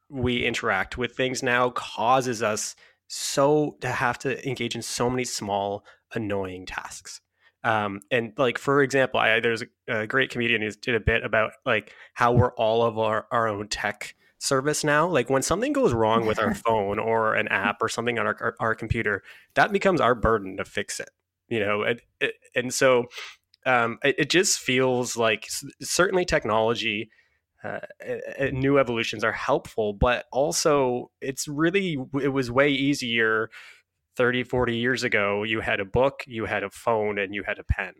we 0.09 0.45
interact 0.45 0.99
with 0.99 1.17
things 1.17 1.43
now 1.43 1.71
causes 1.71 2.43
us 2.43 2.77
so 3.09 3.77
to 3.81 3.89
have 3.89 4.19
to 4.21 4.49
engage 4.49 4.75
in 4.75 4.83
so 4.83 5.11
many 5.11 5.25
small 5.25 5.85
annoying 6.15 6.67
tasks 6.67 7.21
um, 7.65 8.01
and 8.11 8.33
like 8.37 8.59
for 8.59 8.83
example, 8.83 9.21
I, 9.21 9.39
there's 9.41 9.63
a, 9.63 10.01
a, 10.01 10.07
great 10.07 10.31
comedian 10.31 10.63
who 10.63 10.71
did 10.71 10.95
a 10.97 11.01
bit 11.01 11.25
about 11.25 11.53
like 11.65 11.93
how 12.15 12.33
we're 12.33 12.53
all 12.55 12.85
of 12.85 12.99
our, 12.99 13.27
our 13.31 13.47
own 13.47 13.69
tech 13.69 14.17
service 14.39 14.83
now. 14.83 15.07
Like 15.07 15.31
when 15.31 15.43
something 15.43 15.73
goes 15.73 15.93
wrong 15.93 16.27
with 16.27 16.41
our 16.41 16.55
phone 16.67 16.99
or 16.99 17.35
an 17.35 17.47
app 17.49 17.77
or 17.81 17.89
something 17.89 18.19
on 18.19 18.27
our, 18.27 18.37
our, 18.41 18.57
our 18.59 18.75
computer, 18.75 19.23
that 19.55 19.73
becomes 19.73 20.01
our 20.01 20.15
burden 20.17 20.57
to 20.57 20.65
fix 20.65 20.99
it. 20.99 21.11
You 21.49 21.61
know, 21.61 21.83
and, 21.83 22.01
and 22.55 22.73
so 22.73 23.07
um, 23.67 23.99
it, 24.03 24.15
it, 24.19 24.31
just 24.31 24.59
feels 24.59 25.17
like 25.17 25.47
certainly 25.83 26.25
technology. 26.25 27.11
Uh, 27.63 27.81
new 28.53 28.79
evolutions 28.79 29.23
are 29.23 29.33
helpful, 29.33 29.93
but 29.93 30.25
also 30.33 31.11
it's 31.21 31.47
really 31.47 31.97
it 32.21 32.33
was 32.33 32.51
way 32.51 32.71
easier 32.71 33.51
30 34.17 34.45
40 34.45 34.77
years 34.77 35.05
ago 35.05 35.43
you 35.43 35.61
had 35.61 35.81
a 35.81 35.85
book 35.85 36.23
you 36.27 36.45
had 36.45 36.63
a 36.63 36.71
phone 36.71 37.19
and 37.19 37.35
you 37.35 37.43
had 37.47 37.59
a 37.59 37.65
pen 37.65 37.95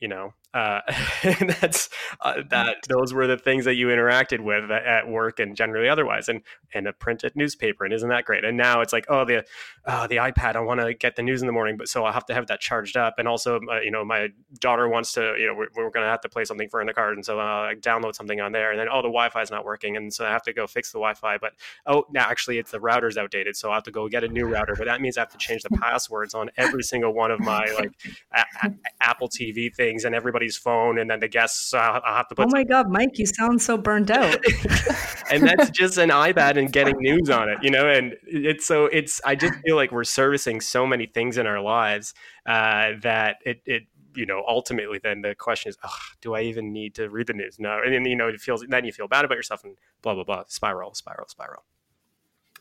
you 0.00 0.08
know 0.08 0.32
uh, 0.54 0.80
and 1.22 1.50
that's 1.60 1.88
uh, 2.20 2.34
mm. 2.34 2.48
that 2.50 2.76
those 2.88 3.14
were 3.14 3.26
the 3.26 3.38
things 3.38 3.64
that 3.64 3.74
you 3.74 3.88
interacted 3.88 4.40
with 4.40 4.70
at 4.70 5.08
work 5.08 5.40
and 5.40 5.56
generally 5.56 5.88
otherwise 5.88 6.28
and 6.28 6.42
and 6.74 6.86
a 6.86 6.92
printed 6.92 7.32
newspaper 7.34 7.84
and 7.84 7.94
isn't 7.94 8.08
that 8.08 8.24
great 8.24 8.44
and 8.44 8.56
now 8.56 8.80
it's 8.80 8.92
like 8.92 9.06
oh 9.08 9.24
the 9.24 9.44
oh, 9.86 10.06
the 10.06 10.16
ipad 10.16 10.56
i 10.56 10.60
want 10.60 10.80
to 10.80 10.92
get 10.94 11.16
the 11.16 11.22
news 11.22 11.40
in 11.40 11.46
the 11.46 11.52
morning 11.52 11.76
but 11.76 11.88
so 11.88 12.04
i'll 12.04 12.12
have 12.12 12.26
to 12.26 12.34
have 12.34 12.46
that 12.46 12.60
charged 12.60 12.96
up 12.96 13.14
and 13.18 13.26
also 13.26 13.60
uh, 13.70 13.80
you 13.80 13.90
know 13.90 14.04
my 14.04 14.28
daughter 14.58 14.88
wants 14.88 15.12
to 15.12 15.34
you 15.38 15.46
know 15.46 15.54
we're, 15.54 15.68
we're 15.74 15.90
going 15.90 16.04
to 16.04 16.10
have 16.10 16.20
to 16.20 16.28
play 16.28 16.44
something 16.44 16.68
for 16.68 16.80
in 16.80 16.86
the 16.86 16.92
card 16.92 17.14
and 17.14 17.24
so 17.24 17.40
uh, 17.40 17.70
i 17.70 17.74
download 17.80 18.14
something 18.14 18.40
on 18.40 18.52
there 18.52 18.70
and 18.70 18.78
then 18.78 18.88
oh 18.90 18.98
the 18.98 19.08
wi-fi 19.08 19.40
is 19.40 19.50
not 19.50 19.64
working 19.64 19.96
and 19.96 20.12
so 20.12 20.26
i 20.26 20.30
have 20.30 20.42
to 20.42 20.52
go 20.52 20.66
fix 20.66 20.92
the 20.92 20.98
wi-fi 20.98 21.38
but 21.38 21.52
oh 21.86 22.04
now 22.10 22.28
actually 22.28 22.58
it's 22.58 22.70
the 22.70 22.80
router's 22.80 23.16
outdated 23.16 23.56
so 23.56 23.70
i 23.70 23.74
have 23.74 23.82
to 23.82 23.90
go 23.90 24.08
get 24.08 24.22
a 24.22 24.28
new 24.28 24.46
router 24.46 24.74
but 24.76 24.86
that 24.86 25.00
means 25.00 25.16
i 25.16 25.20
have 25.20 25.30
to 25.30 25.38
change 25.38 25.62
the 25.62 25.70
passwords 25.80 26.34
on 26.34 26.50
every 26.56 26.82
single 26.82 27.12
one 27.12 27.30
of 27.30 27.40
my 27.40 27.64
like 27.78 27.92
a- 28.34 28.66
a- 28.66 28.74
apple 29.00 29.28
tv 29.28 29.74
things 29.74 30.04
and 30.04 30.14
everybody 30.14 30.41
somebody's 30.42 30.56
phone 30.56 30.98
and 30.98 31.10
then 31.10 31.20
the 31.20 31.28
guests 31.28 31.72
uh, 31.72 32.00
I'll 32.04 32.16
have 32.16 32.28
to 32.28 32.34
put. 32.34 32.46
Oh 32.46 32.50
my 32.50 32.64
God, 32.64 32.90
Mike, 32.90 33.18
you 33.18 33.26
sound 33.26 33.62
so 33.62 33.76
burned 33.76 34.10
out. 34.10 34.38
and 35.30 35.46
that's 35.46 35.70
just 35.70 35.98
an 35.98 36.10
iPad 36.10 36.56
and 36.56 36.72
getting 36.72 36.96
news 36.98 37.30
on 37.30 37.48
it, 37.48 37.58
you 37.62 37.70
know. 37.70 37.88
And 37.88 38.16
it's 38.26 38.66
so 38.66 38.86
it's. 38.86 39.20
I 39.24 39.34
just 39.34 39.54
feel 39.64 39.76
like 39.76 39.92
we're 39.92 40.04
servicing 40.04 40.60
so 40.60 40.86
many 40.86 41.06
things 41.06 41.38
in 41.38 41.46
our 41.46 41.60
lives 41.60 42.14
uh, 42.46 42.92
that 43.02 43.36
it 43.44 43.62
it 43.66 43.82
you 44.14 44.26
know 44.26 44.42
ultimately 44.46 45.00
then 45.02 45.22
the 45.22 45.34
question 45.34 45.70
is 45.70 45.78
do 46.20 46.34
i 46.34 46.42
even 46.42 46.70
need 46.70 46.94
to 46.94 47.08
read 47.08 47.26
the 47.26 47.32
news 47.32 47.58
no 47.58 47.80
and 47.82 47.94
then 47.94 48.04
you 48.04 48.14
know 48.14 48.28
it 48.28 48.38
feels 48.38 48.62
then 48.68 48.84
you 48.84 48.92
feel 48.92 49.08
bad 49.08 49.24
about 49.24 49.36
yourself 49.36 49.64
and 49.64 49.78
blah 50.02 50.12
blah 50.12 50.22
blah 50.22 50.44
spiral 50.48 50.92
spiral 50.92 51.26
spiral 51.26 51.64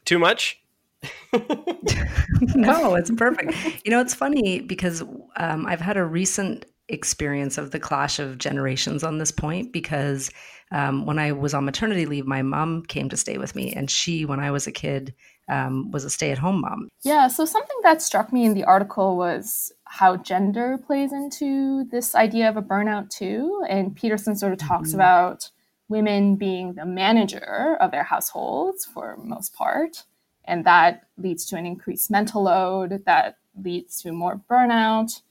too 0.06 0.18
much 0.18 0.62
no 2.56 2.96
it's 2.96 3.12
perfect 3.12 3.54
you 3.84 3.92
know 3.92 4.00
it's 4.00 4.14
funny 4.14 4.62
because 4.62 5.04
um, 5.36 5.66
i've 5.66 5.82
had 5.82 5.98
a 5.98 6.06
recent 6.06 6.66
experience 6.92 7.58
of 7.58 7.72
the 7.72 7.80
clash 7.80 8.20
of 8.20 8.38
generations 8.38 9.04
on 9.04 9.18
this 9.18 9.32
point 9.32 9.72
because 9.72 10.30
um, 10.72 11.06
when 11.06 11.20
I 11.20 11.32
was 11.34 11.54
on 11.54 11.66
maternity 11.66 12.06
leave, 12.06 12.26
my 12.26 12.42
mom 12.42 12.84
came 12.84 13.10
to 13.10 13.18
stay 13.18 13.38
with 13.38 13.56
me, 13.56 13.74
and 13.74 13.92
she, 13.92 14.24
when 14.24 14.40
I 14.40 14.52
was 14.52 14.68
a 14.68 14.72
kid, 14.72 15.14
um, 15.50 15.92
was 15.92 16.06
a 16.06 16.10
stay 16.10 16.32
at 16.32 16.38
home 16.38 16.62
mom. 16.62 16.88
Yeah, 17.04 17.28
so 17.28 17.44
something 17.44 17.76
that 17.84 18.02
struck 18.02 18.32
me 18.32 18.46
in 18.46 18.54
the 18.54 18.64
article 18.64 19.18
was 19.18 19.74
how 19.84 20.16
gender 20.16 20.78
plays 20.78 21.12
into 21.12 21.84
this 21.92 22.16
idea 22.16 22.48
of 22.48 22.56
a 22.56 22.62
burnout 22.62 23.10
too. 23.10 23.64
And 23.68 23.94
Petersen 23.94 24.38
sort 24.38 24.54
of 24.54 24.60
talks 24.60 24.90
mm-hmm. 24.90 25.00
about 25.00 25.50
women 25.90 26.38
being 26.38 26.76
the 26.76 26.86
manager 26.86 27.78
of 27.82 27.92
their 27.92 28.06
households 28.06 28.86
for 28.86 29.18
most 29.18 29.54
part. 29.54 30.06
And 30.46 30.66
that 30.66 31.04
leads 31.18 31.46
to 31.48 31.58
an 31.58 31.66
increased 31.66 32.10
mental 32.10 32.44
load, 32.44 33.04
that 33.06 33.36
leads 33.62 34.02
to 34.02 34.14
more 34.14 34.42
burnout. 34.50 35.22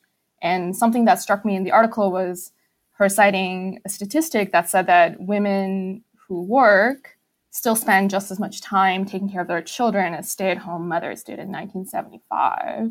And 0.42 0.76
something 0.76 1.04
that 1.04 1.20
struck 1.20 1.44
me 1.44 1.56
in 1.56 1.64
the 1.64 1.72
article 1.72 2.10
was 2.10 2.52
her 2.92 3.08
citing 3.08 3.80
a 3.84 3.88
statistic 3.88 4.52
that 4.52 4.68
said 4.68 4.86
that 4.86 5.20
women 5.20 6.04
who 6.28 6.42
work 6.42 7.16
still 7.50 7.74
spend 7.74 8.10
just 8.10 8.30
as 8.30 8.38
much 8.38 8.60
time 8.60 9.04
taking 9.04 9.28
care 9.28 9.40
of 9.40 9.48
their 9.48 9.62
children 9.62 10.14
as 10.14 10.30
stay-at-home 10.30 10.88
mothers 10.88 11.22
did 11.22 11.38
in 11.38 11.50
1975 11.50 12.90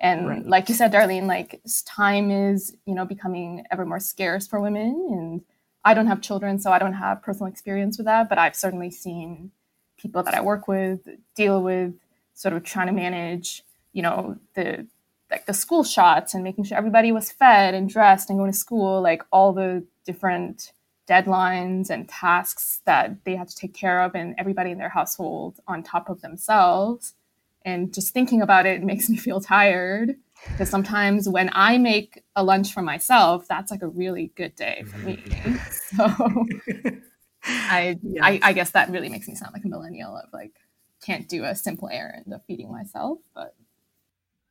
and 0.00 0.28
right. 0.28 0.46
like 0.46 0.68
you 0.68 0.74
said 0.74 0.92
darlene 0.92 1.26
like 1.26 1.60
time 1.84 2.30
is 2.30 2.74
you 2.86 2.94
know 2.94 3.04
becoming 3.04 3.64
ever 3.70 3.84
more 3.84 4.00
scarce 4.00 4.46
for 4.46 4.60
women 4.60 5.08
and 5.10 5.42
i 5.84 5.92
don't 5.92 6.06
have 6.06 6.20
children 6.20 6.58
so 6.58 6.72
i 6.72 6.78
don't 6.78 6.94
have 6.94 7.22
personal 7.22 7.50
experience 7.50 7.98
with 7.98 8.06
that 8.06 8.28
but 8.28 8.38
i've 8.38 8.56
certainly 8.56 8.90
seen 8.90 9.50
people 9.98 10.22
that 10.22 10.34
i 10.34 10.40
work 10.40 10.68
with 10.68 11.00
deal 11.34 11.62
with 11.62 11.94
sort 12.34 12.54
of 12.54 12.62
trying 12.62 12.86
to 12.86 12.92
manage 12.92 13.62
you 13.92 14.02
know 14.02 14.38
the 14.54 14.86
like 15.30 15.46
the 15.46 15.54
school 15.54 15.84
shots 15.84 16.34
and 16.34 16.42
making 16.42 16.64
sure 16.64 16.78
everybody 16.78 17.12
was 17.12 17.30
fed 17.30 17.74
and 17.74 17.88
dressed 17.88 18.30
and 18.30 18.38
going 18.38 18.52
to 18.52 18.56
school 18.56 19.02
like 19.02 19.22
all 19.30 19.52
the 19.52 19.84
different 20.04 20.72
deadlines 21.08 21.90
and 21.90 22.08
tasks 22.08 22.80
that 22.84 23.24
they 23.24 23.34
had 23.34 23.48
to 23.48 23.56
take 23.56 23.74
care 23.74 24.02
of 24.02 24.14
and 24.14 24.34
everybody 24.38 24.70
in 24.70 24.78
their 24.78 24.88
household 24.88 25.58
on 25.66 25.82
top 25.82 26.08
of 26.08 26.20
themselves 26.20 27.14
and 27.64 27.92
just 27.92 28.12
thinking 28.12 28.42
about 28.42 28.66
it 28.66 28.82
makes 28.92 29.08
me 29.08 29.16
feel 29.16 29.40
tired 29.40 30.16
because 30.50 30.70
sometimes 30.70 31.28
when 31.28 31.50
I 31.52 31.78
make 31.78 32.22
a 32.36 32.44
lunch 32.44 32.72
for 32.72 32.82
myself, 32.82 33.48
that's 33.48 33.70
like 33.70 33.82
a 33.82 33.88
really 33.88 34.30
good 34.36 34.54
day 34.54 34.84
for 34.86 34.98
me. 34.98 35.16
Mm-hmm. 35.16 36.86
so 36.86 36.98
I, 37.44 37.98
yes. 38.02 38.22
I, 38.22 38.40
I 38.42 38.52
guess 38.52 38.70
that 38.70 38.90
really 38.90 39.08
makes 39.08 39.26
me 39.26 39.34
sound 39.34 39.52
like 39.52 39.64
a 39.64 39.68
millennial 39.68 40.16
of 40.16 40.28
like 40.32 40.52
can't 41.02 41.28
do 41.28 41.44
a 41.44 41.54
simple 41.54 41.88
errand 41.90 42.32
of 42.32 42.44
feeding 42.46 42.70
myself, 42.70 43.18
but 43.34 43.54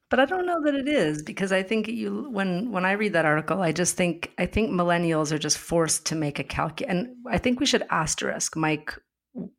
but 0.09 0.19
I 0.19 0.25
don't 0.25 0.45
know 0.45 0.63
that 0.63 0.75
it 0.75 0.87
is 0.87 1.21
because 1.21 1.51
I 1.51 1.63
think 1.63 1.87
you 1.87 2.29
when 2.29 2.71
when 2.71 2.85
I 2.85 2.93
read 2.93 3.13
that 3.13 3.25
article, 3.25 3.61
I 3.61 3.71
just 3.71 3.95
think 3.97 4.31
I 4.37 4.45
think 4.45 4.71
millennials 4.71 5.31
are 5.31 5.37
just 5.37 5.57
forced 5.57 6.05
to 6.07 6.15
make 6.15 6.39
a 6.39 6.43
calc, 6.43 6.81
and 6.81 7.09
I 7.27 7.37
think 7.37 7.59
we 7.59 7.65
should 7.65 7.83
asterisk 7.89 8.55
Mike 8.55 8.93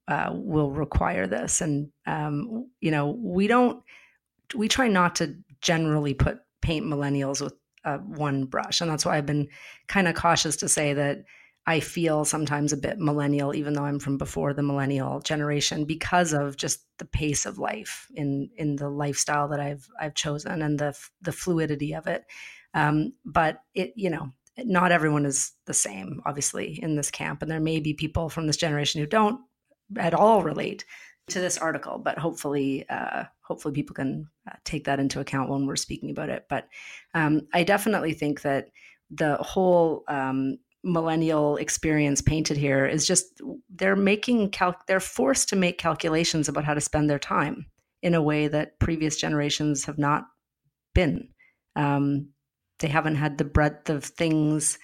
uh, 0.09 0.31
will 0.33 0.71
require 0.71 1.27
this. 1.27 1.61
And, 1.61 1.91
um, 2.07 2.71
you 2.81 2.91
know, 2.91 3.17
we 3.19 3.47
don't, 3.47 3.83
we 4.55 4.69
try 4.69 4.89
not 4.89 5.17
to 5.17 5.37
generally 5.61 6.15
put 6.15 6.41
paint 6.63 6.87
millennials 6.87 7.41
with 7.41 7.55
uh, 7.85 7.99
one 7.99 8.45
brush. 8.45 8.81
And 8.81 8.91
that's 8.91 9.05
why 9.05 9.17
I've 9.17 9.27
been 9.27 9.49
kind 9.87 10.09
of 10.09 10.15
cautious 10.15 10.57
to 10.57 10.69
say 10.69 10.95
that 10.95 11.25
I 11.69 11.81
feel 11.81 12.25
sometimes 12.25 12.73
a 12.73 12.79
bit 12.79 12.99
millennial, 12.99 13.55
even 13.55 13.75
though 13.75 13.85
I'm 13.85 13.99
from 13.99 14.17
before 14.17 14.55
the 14.55 14.63
millennial 14.63 15.21
generation, 15.21 15.85
because 15.85 16.33
of 16.33 16.57
just 16.57 16.81
the 16.97 17.05
pace 17.05 17.45
of 17.45 17.59
life 17.59 18.07
in 18.15 18.49
in 18.57 18.77
the 18.77 18.89
lifestyle 18.89 19.49
that 19.49 19.61
I've 19.61 19.87
I've 20.01 20.15
chosen 20.15 20.63
and 20.63 20.79
the 20.79 20.99
the 21.21 21.31
fluidity 21.31 21.95
of 21.95 22.07
it. 22.07 22.25
Um, 22.73 23.13
but 23.23 23.61
it, 23.75 23.93
you 23.97 24.09
know, 24.09 24.33
not 24.57 24.93
everyone 24.93 25.27
is 25.27 25.53
the 25.67 25.75
same, 25.75 26.23
obviously, 26.25 26.83
in 26.83 26.97
this 26.97 27.11
camp, 27.11 27.43
and 27.43 27.51
there 27.51 27.61
may 27.61 27.81
be 27.81 27.93
people 27.93 28.31
from 28.31 28.47
this 28.47 28.57
generation 28.57 29.03
who 29.03 29.07
don't 29.07 29.43
at 29.99 30.15
all 30.15 30.43
relate 30.43 30.87
to 31.29 31.39
this 31.39 31.59
article, 31.59 31.99
but 31.99 32.17
hopefully, 32.17 32.89
uh, 32.89 33.25
hopefully 33.43 33.75
people 33.75 33.95
can 33.95 34.27
uh, 34.51 34.57
take 34.65 34.85
that 34.85 35.01
into 35.01 35.21
account 35.21 35.51
when 35.51 35.67
we're 35.67 35.77
speaking 35.77 36.09
about 36.09 36.31
it. 36.31 36.47
But 36.49 36.67
um, 37.13 37.43
I 37.53 37.63
definitely 37.63 38.15
think 38.15 38.41
that 38.41 38.71
the 39.11 39.37
whole 39.37 40.05
um, 40.09 40.59
millennial 40.85 41.57
experience 41.57 42.21
painted 42.21 42.57
here 42.57 42.87
is 42.87 43.07
just 43.07 43.41
they're 43.75 43.97
making 43.97 44.51
cal- 44.51 44.81
they're 44.87 45.01
forced 45.01 45.49
to 45.49 45.57
make 45.57 45.79
calculations 45.79 46.49
about 46.49 46.65
how 46.65 46.75
to 46.75 46.81
spend 46.81 47.11
their 47.11 47.19
time 47.19 47.67
in 48.03 48.15
a 48.15 48.23
way 48.23 48.47
that 48.49 48.79
previous 48.79 49.17
generations 49.17 49.85
have 49.85 49.99
not 49.99 50.27
been. 50.95 51.29
Um, 51.75 52.31
they 52.79 52.89
haven't 52.89 53.17
had 53.17 53.39
the 53.39 53.45
breadth 53.45 53.91
of 53.91 54.05
things 54.05 54.79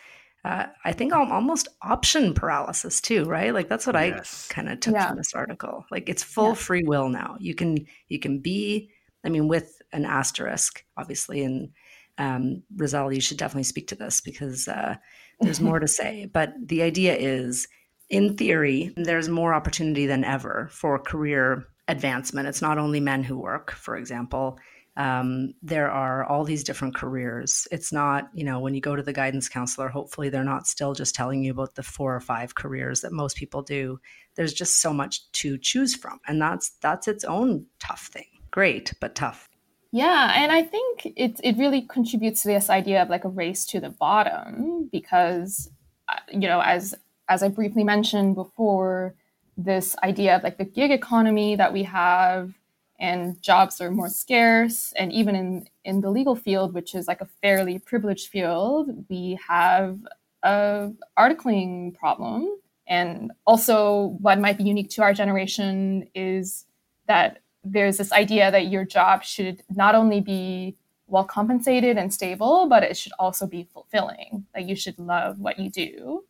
uh, 0.45 0.67
I 0.85 0.93
think 0.93 1.15
almost 1.15 1.69
option 1.83 2.35
paralysis 2.35 3.01
too, 3.01 3.25
right? 3.25 3.55
Like 3.55 3.69
that's 3.69 3.87
what 3.87 3.95
yes. 3.95 4.47
I 4.51 4.55
kind 4.55 4.69
of 4.69 4.79
took 4.81 4.95
yeah. 4.95 5.09
from 5.09 5.17
this 5.17 5.33
article. 5.35 5.87
Like 5.91 6.09
it's 6.09 6.23
full 6.23 6.49
yeah. 6.49 6.55
free 6.55 6.83
will 6.85 7.09
now. 7.09 7.37
You 7.41 7.55
can 7.55 7.87
you 8.09 8.19
can 8.19 8.41
be, 8.41 8.91
I 9.25 9.31
mean, 9.31 9.49
with 9.49 9.81
an 9.93 10.05
asterisk, 10.05 10.85
obviously. 10.99 11.43
And 11.45 11.71
um, 12.19 12.63
Roselle, 12.77 13.13
you 13.13 13.23
should 13.23 13.39
definitely 13.39 13.65
speak 13.65 13.89
to 13.89 13.95
this 13.95 14.21
because 14.21 14.69
uh, 14.69 14.97
there's 15.41 15.61
more 15.61 15.81
to 15.81 15.89
say. 16.01 16.31
But 16.33 16.55
the 16.61 16.83
idea 16.83 17.15
is, 17.17 17.69
in 18.11 18.37
theory, 18.37 18.93
there's 18.97 19.29
more 19.29 19.55
opportunity 19.55 20.07
than 20.07 20.25
ever 20.25 20.69
for 20.71 20.99
career 20.99 21.67
advancement. 21.89 22.49
It's 22.49 22.63
not 22.63 22.79
only 22.79 23.01
men 23.01 23.23
who 23.23 23.39
work, 23.39 23.73
for 23.73 23.97
example 23.97 24.59
um, 24.97 25.55
there 25.63 25.91
are 25.91 26.25
all 26.25 26.45
these 26.45 26.63
different 26.63 26.95
careers. 26.95 27.67
It's 27.73 27.93
not, 27.93 28.31
you 28.33 28.45
know, 28.45 28.61
when 28.61 28.75
you 28.75 28.81
go 28.81 28.95
to 28.95 29.03
the 29.03 29.13
guidance 29.13 29.49
counselor, 29.49 29.89
hopefully 29.89 30.29
they're 30.29 30.45
not 30.45 30.67
still 30.67 30.95
just 30.95 31.15
telling 31.15 31.43
you 31.43 31.51
about 31.51 31.75
the 31.75 31.83
four 31.83 32.15
or 32.15 32.21
five 32.21 32.55
careers 32.55 33.01
that 33.01 33.13
most 33.13 33.37
people 33.37 33.63
do. 33.63 33.99
There's 34.37 34.55
just 34.55 34.81
so 34.81 34.93
much 34.93 35.31
to 35.33 35.59
choose 35.59 35.95
from, 35.95 36.21
and 36.29 36.41
that's 36.41 36.71
that's 36.81 37.09
its 37.09 37.25
own 37.25 37.67
tough 37.81 38.07
thing. 38.07 38.27
Great, 38.51 38.93
but 39.01 39.15
tough. 39.15 39.49
Yeah, 39.95 40.33
and 40.35 40.51
I 40.51 40.65
think 40.65 41.13
it 41.15 41.39
it 41.45 41.57
really 41.57 41.83
contributes 41.83 42.43
to 42.43 42.49
this 42.49 42.69
idea 42.69 43.01
of 43.03 43.09
like 43.11 43.25
a 43.25 43.29
race 43.29 43.65
to 43.67 43.79
the 43.79 43.91
bottom 43.91 44.89
because, 44.91 45.71
uh, 46.09 46.19
you 46.33 46.49
know, 46.49 46.61
as 46.61 46.97
as 47.29 47.45
I 47.45 47.49
briefly 47.49 47.85
mentioned 47.85 48.35
before, 48.35 49.15
this 49.57 49.95
idea 50.03 50.35
of 50.35 50.43
like 50.43 50.59
the 50.59 50.65
gig 50.65 50.91
economy 50.91 51.55
that 51.55 51.73
we 51.73 51.85
have 51.85 52.55
and 52.99 53.41
jobs 53.41 53.81
are 53.81 53.91
more 53.93 54.09
scarce. 54.09 54.93
And 54.97 55.13
even 55.13 55.37
in, 55.37 55.69
in 55.85 56.01
the 56.01 56.11
legal 56.11 56.35
field, 56.35 56.75
which 56.75 56.95
is 56.97 57.07
like 57.07 57.21
a 57.21 57.29
fairly 57.41 57.79
privileged 57.79 58.29
field, 58.31 58.91
we 59.09 59.39
have 59.49 60.01
a 60.43 60.91
articling 61.17 61.95
problem. 61.97 62.49
And 62.89 63.31
also, 63.47 64.17
what 64.21 64.41
might 64.41 64.59
be 64.59 64.65
unique 64.65 64.91
to 64.91 65.03
our 65.03 65.15
generation 65.15 66.09
is 66.17 66.67
that 67.07 67.39
there's 67.65 67.97
this 67.97 68.13
idea 68.13 68.51
that 68.51 68.69
your 68.69 68.85
job 68.85 69.25
should 69.25 69.63
not 69.75 69.95
only 69.95 70.21
be 70.21 70.77
well 71.07 71.25
compensated 71.25 71.97
and 71.97 72.13
stable, 72.13 72.67
but 72.69 72.83
it 72.83 72.97
should 72.97 73.13
also 73.19 73.47
be 73.47 73.69
fulfilling. 73.73 74.47
That 74.55 74.69
you 74.69 74.77
should 74.77 74.99
love 74.99 75.39
what 75.39 75.59
you 75.59 75.71
do. 75.71 76.25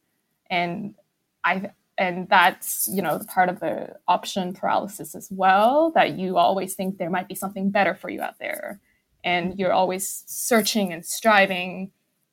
And 0.50 0.94
I 1.44 1.70
and 1.98 2.28
that's 2.28 2.88
you 2.90 3.02
know 3.02 3.20
part 3.28 3.48
of 3.48 3.60
the 3.60 3.94
option 4.08 4.52
paralysis 4.52 5.14
as 5.14 5.28
well 5.30 5.92
that 5.94 6.18
you 6.18 6.36
always 6.36 6.74
think 6.74 6.98
there 6.98 7.10
might 7.10 7.28
be 7.28 7.34
something 7.34 7.70
better 7.70 7.94
for 7.94 8.10
you 8.10 8.20
out 8.20 8.38
there 8.38 8.80
and 9.22 9.58
you're 9.58 9.72
always 9.72 10.24
searching 10.26 10.92
and 10.92 11.04
striving 11.04 11.90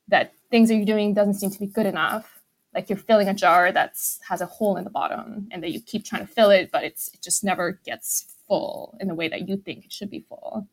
that 0.08 0.34
things 0.50 0.70
that 0.70 0.76
you're 0.76 0.86
doing 0.86 1.14
doesn't 1.14 1.36
seem 1.36 1.50
to 1.50 1.60
be 1.60 1.68
good 1.68 1.86
enough 1.86 2.42
like 2.74 2.90
you're 2.90 2.98
filling 2.98 3.28
a 3.28 3.34
jar 3.34 3.72
that's 3.72 4.20
has 4.28 4.42
a 4.42 4.46
hole 4.46 4.78
in 4.78 4.84
the 4.84 4.90
bottom 4.90 5.48
and 5.52 5.62
that 5.62 5.72
you 5.72 5.80
keep 5.80 6.04
trying 6.04 6.26
to 6.26 6.34
fill 6.34 6.50
it 6.50 6.72
but 6.72 6.84
it's 6.84 7.10
it 7.14 7.22
just 7.22 7.44
never 7.44 7.80
gets 7.86 8.34
full 8.52 8.98
in 9.00 9.08
the 9.08 9.16
way 9.16 9.30
that 9.30 9.48
you 9.48 9.56
think 9.58 9.86
it 9.86 9.94
should 9.94 10.10
be 10.10 10.26
full 10.28 10.68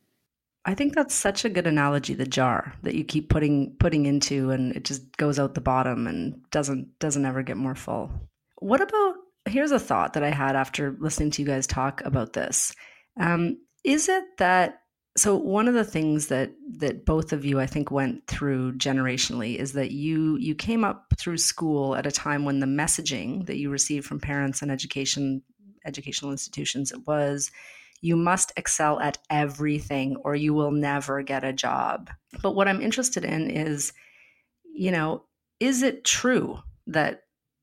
I 0.65 0.75
think 0.75 0.95
that's 0.95 1.15
such 1.15 1.47
a 1.47 1.49
good 1.49 1.67
analogy 1.67 2.13
the 2.13 2.27
jar 2.27 2.75
that 2.83 2.95
you 2.95 3.03
keep 3.03 3.31
putting 3.31 3.75
putting 3.79 4.05
into 4.05 4.51
and 4.51 4.77
it 4.77 4.85
just 4.85 5.17
goes 5.17 5.39
out 5.39 5.55
the 5.55 5.63
bottom 5.63 6.07
and 6.07 6.43
doesn't 6.51 6.99
doesn't 6.99 7.25
ever 7.25 7.43
get 7.43 7.57
more 7.57 7.75
full. 7.75 8.11
What 8.59 8.83
about 8.83 9.15
here's 9.47 9.71
a 9.71 9.79
thought 9.79 10.13
that 10.13 10.23
I 10.23 10.31
had 10.31 10.57
after 10.57 10.95
listening 11.01 11.31
to 11.33 11.43
you 11.43 11.49
guys 11.49 11.67
talk 11.67 12.03
about 12.05 12.35
this. 12.35 12.75
Um, 13.19 13.57
is 13.83 14.11
it 14.11 14.25
that 14.37 14.83
so 15.17 15.37
one 15.37 15.69
of 15.69 15.75
the 15.75 15.85
things 15.85 16.27
that 16.27 16.53
that 16.79 17.07
both 17.07 17.33
of 17.33 17.45
you 17.47 17.59
I 17.59 17.67
think 17.67 17.91
went 17.91 18.27
through 18.27 18.75
generationally 18.75 19.57
is 19.57 19.73
that 19.73 19.93
you 19.93 20.37
you 20.37 20.55
came 20.55 20.85
up 20.85 21.15
through 21.19 21.39
school 21.39 21.97
at 21.97 22.07
a 22.07 22.13
time 22.13 22.45
when 22.45 22.61
the 22.61 22.67
messaging 22.67 23.47
that 23.47 23.57
you 23.57 23.71
received 23.71 24.07
from 24.07 24.21
parents 24.21 24.61
and 24.61 24.71
education 24.71 25.43
educational 25.89 26.31
institutions 26.31 26.93
it 26.93 27.07
was 27.07 27.51
you 28.01 28.15
must 28.15 28.53
excel 28.57 29.01
at 29.01 29.19
everything 29.29 30.15
or 30.19 30.37
you 30.37 30.55
will 30.55 30.71
never 30.71 31.21
get 31.21 31.43
a 31.43 31.53
job. 31.53 32.11
But 32.43 32.55
what 32.55 32.69
I'm 32.69 32.81
interested 32.81 33.25
in 33.25 33.51
is 33.51 33.93
you 34.73 34.93
know 34.93 35.25
is 35.59 35.83
it 35.83 36.05
true 36.05 36.61
that 36.87 37.23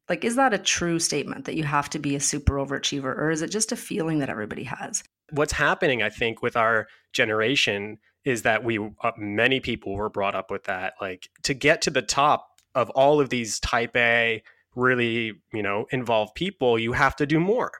like, 0.10 0.24
is 0.24 0.36
that 0.36 0.53
a 0.53 0.60
true 0.60 1.00
statement 1.00 1.46
that 1.46 1.55
you 1.55 1.63
have 1.63 1.89
to 1.91 2.00
be 2.00 2.15
a 2.15 2.20
super 2.20 2.55
overachiever, 2.55 3.17
or 3.17 3.32
is 3.32 3.41
it 3.41 3.50
just 3.50 3.72
a 3.72 3.75
feeling 3.75 4.20
that 4.20 4.29
everybody 4.29 4.63
has? 4.63 5.03
What's 5.32 5.53
happening, 5.53 6.03
I 6.03 6.10
think, 6.10 6.44
with 6.44 6.55
our 6.55 6.88
generation 7.12 7.98
is 8.24 8.44
that 8.44 8.63
we, 8.63 8.77
uh, 8.77 9.12
many 9.17 9.60
people 9.60 9.96
were 9.96 10.10
brought 10.10 10.36
up 10.36 10.51
with 10.51 10.65
that. 10.65 10.94
Like, 11.01 11.29
to 11.44 11.53
get 11.53 11.82
to 11.84 11.89
the 11.89 12.03
top 12.03 12.50
of 12.75 12.89
all 12.91 13.20
of 13.20 13.29
these 13.29 13.60
type 13.60 13.96
A, 13.96 14.44
really, 14.75 15.34
you 15.53 15.63
know, 15.63 15.88
involved 15.91 16.36
people, 16.36 16.77
you 16.77 16.94
have 16.94 17.15
to 17.15 17.25
do 17.25 17.39
more. 17.39 17.72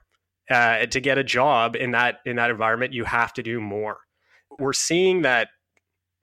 Uh, 0.48 0.86
to 0.86 1.00
get 1.00 1.18
a 1.18 1.24
job 1.24 1.74
in 1.74 1.90
that 1.90 2.18
in 2.24 2.36
that 2.36 2.50
environment, 2.50 2.92
you 2.92 3.04
have 3.04 3.32
to 3.32 3.42
do 3.42 3.60
more. 3.60 3.98
We're 4.58 4.72
seeing 4.72 5.22
that 5.22 5.48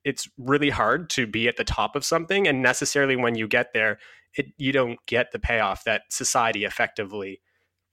it's 0.05 0.29
really 0.37 0.69
hard 0.69 1.09
to 1.09 1.27
be 1.27 1.47
at 1.47 1.57
the 1.57 1.63
top 1.63 1.95
of 1.95 2.05
something 2.05 2.47
and 2.47 2.61
necessarily 2.61 3.15
when 3.15 3.35
you 3.35 3.47
get 3.47 3.73
there 3.73 3.99
it, 4.35 4.47
you 4.57 4.71
don't 4.71 4.99
get 5.05 5.31
the 5.31 5.39
payoff 5.39 5.83
that 5.85 6.01
society 6.09 6.65
effectively 6.65 7.41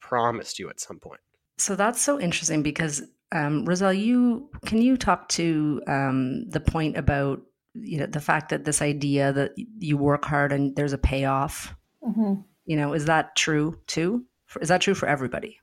promised 0.00 0.58
you 0.58 0.68
at 0.68 0.80
some 0.80 0.99
point 0.99 1.20
so 1.58 1.76
that's 1.76 2.00
so 2.00 2.18
interesting 2.18 2.62
because 2.62 3.02
um, 3.32 3.64
Roselle, 3.64 3.92
you 3.92 4.50
can 4.66 4.82
you 4.82 4.96
talk 4.96 5.28
to 5.30 5.80
um, 5.87 6.49
the 6.49 6.60
point 6.60 6.96
about 6.96 7.40
you 7.75 7.99
know 7.99 8.06
the 8.06 8.20
fact 8.20 8.49
that 8.49 8.64
this 8.64 8.82
idea 8.82 9.32
that 9.32 9.52
you 9.56 9.96
work 9.96 10.25
hard 10.25 10.52
and 10.52 10.75
there's 10.75 10.92
a 10.92 10.99
payoff. 10.99 11.75
Mm-hmm. 12.02 12.40
You 12.66 12.76
know, 12.76 12.92
is 12.92 13.04
that 13.06 13.37
true 13.37 13.78
too? 13.87 14.25
Is 14.60 14.68
that 14.68 14.80
true 14.80 14.94
for 14.94 15.06
everybody? 15.06 15.60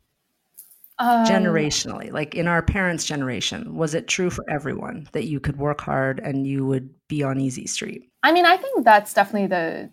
Um, 1.00 1.26
Generationally, 1.26 2.12
like 2.12 2.34
in 2.34 2.48
our 2.48 2.62
parents' 2.62 3.06
generation, 3.06 3.76
was 3.76 3.94
it 3.94 4.08
true 4.08 4.32
for 4.32 4.44
everyone 4.50 5.08
that 5.12 5.26
you 5.26 5.40
could 5.40 5.58
work 5.58 5.82
hard 5.82 6.20
and 6.20 6.48
you 6.48 6.66
would 6.66 6.90
be 7.08 7.22
on 7.22 7.40
easy 7.40 7.68
street? 7.68 8.10
I 8.24 8.32
mean, 8.32 8.46
I 8.46 8.58
think 8.58 8.84
that's 8.84 9.14
definitely 9.14 9.48
the 9.48 9.90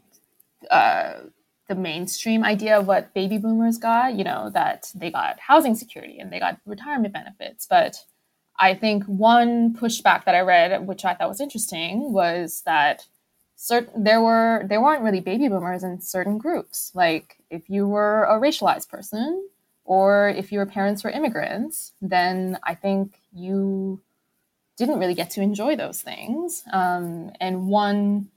uh, 0.70 1.24
the 1.68 1.74
mainstream 1.74 2.42
idea 2.42 2.78
of 2.78 2.86
what 2.86 3.12
baby 3.12 3.36
boomers 3.36 3.76
got. 3.76 4.14
You 4.14 4.24
know, 4.24 4.50
that 4.54 4.90
they 4.94 5.10
got 5.10 5.38
housing 5.40 5.74
security 5.74 6.18
and 6.18 6.32
they 6.32 6.40
got 6.40 6.58
retirement 6.64 7.12
benefits, 7.12 7.66
but 7.68 7.96
I 8.58 8.74
think 8.74 9.04
one 9.04 9.74
pushback 9.74 10.24
that 10.24 10.34
I 10.34 10.40
read, 10.40 10.86
which 10.86 11.04
I 11.04 11.14
thought 11.14 11.28
was 11.28 11.40
interesting, 11.40 12.12
was 12.12 12.62
that 12.64 13.06
certain 13.56 14.04
there 14.04 14.20
were 14.20 14.64
there 14.68 14.80
weren't 14.80 15.02
really 15.02 15.20
baby 15.20 15.48
boomers 15.48 15.84
in 15.84 16.00
certain 16.00 16.38
groups. 16.38 16.92
Like 16.94 17.36
if 17.50 17.68
you 17.68 17.86
were 17.86 18.24
a 18.24 18.40
racialized 18.40 18.88
person, 18.88 19.48
or 19.84 20.28
if 20.30 20.50
your 20.50 20.66
parents 20.66 21.04
were 21.04 21.10
immigrants, 21.10 21.92
then 22.00 22.58
I 22.62 22.74
think 22.74 23.20
you 23.32 24.00
didn't 24.76 24.98
really 24.98 25.14
get 25.14 25.30
to 25.30 25.40
enjoy 25.40 25.76
those 25.76 26.00
things. 26.02 26.64
Um, 26.72 27.32
and 27.40 27.68
one 27.68 28.30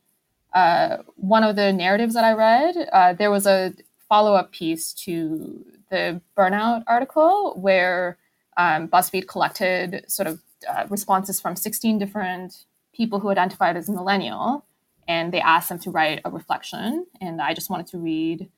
uh, 0.53 0.97
one 1.15 1.43
of 1.43 1.55
the 1.55 1.71
narratives 1.71 2.13
that 2.15 2.23
I 2.23 2.31
read, 2.31 2.89
uh, 2.91 3.13
there 3.13 3.29
was 3.29 3.45
a 3.45 3.73
follow 4.09 4.33
up 4.33 4.51
piece 4.51 4.93
to 4.93 5.63
the 5.91 6.21
burnout 6.37 6.83
article 6.87 7.53
where 7.59 8.17
um, 8.55 8.87
BuzzFeed 8.87 9.27
collected 9.27 10.05
sort 10.07 10.27
of 10.27 10.41
uh, 10.67 10.85
responses 10.89 11.39
from 11.39 11.55
16 11.55 11.99
different 11.99 12.65
people 12.93 13.19
who 13.19 13.29
identified 13.29 13.77
as 13.77 13.89
millennial, 13.89 14.65
and 15.07 15.31
they 15.31 15.41
asked 15.41 15.69
them 15.69 15.79
to 15.79 15.91
write 15.91 16.21
a 16.25 16.31
reflection. 16.31 17.05
And 17.21 17.41
I 17.41 17.53
just 17.53 17.69
wanted 17.69 17.87
to 17.87 17.99
read 17.99 18.49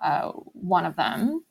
uh, 0.00 0.28
one 0.30 0.86
of 0.86 0.94
them 0.96 1.42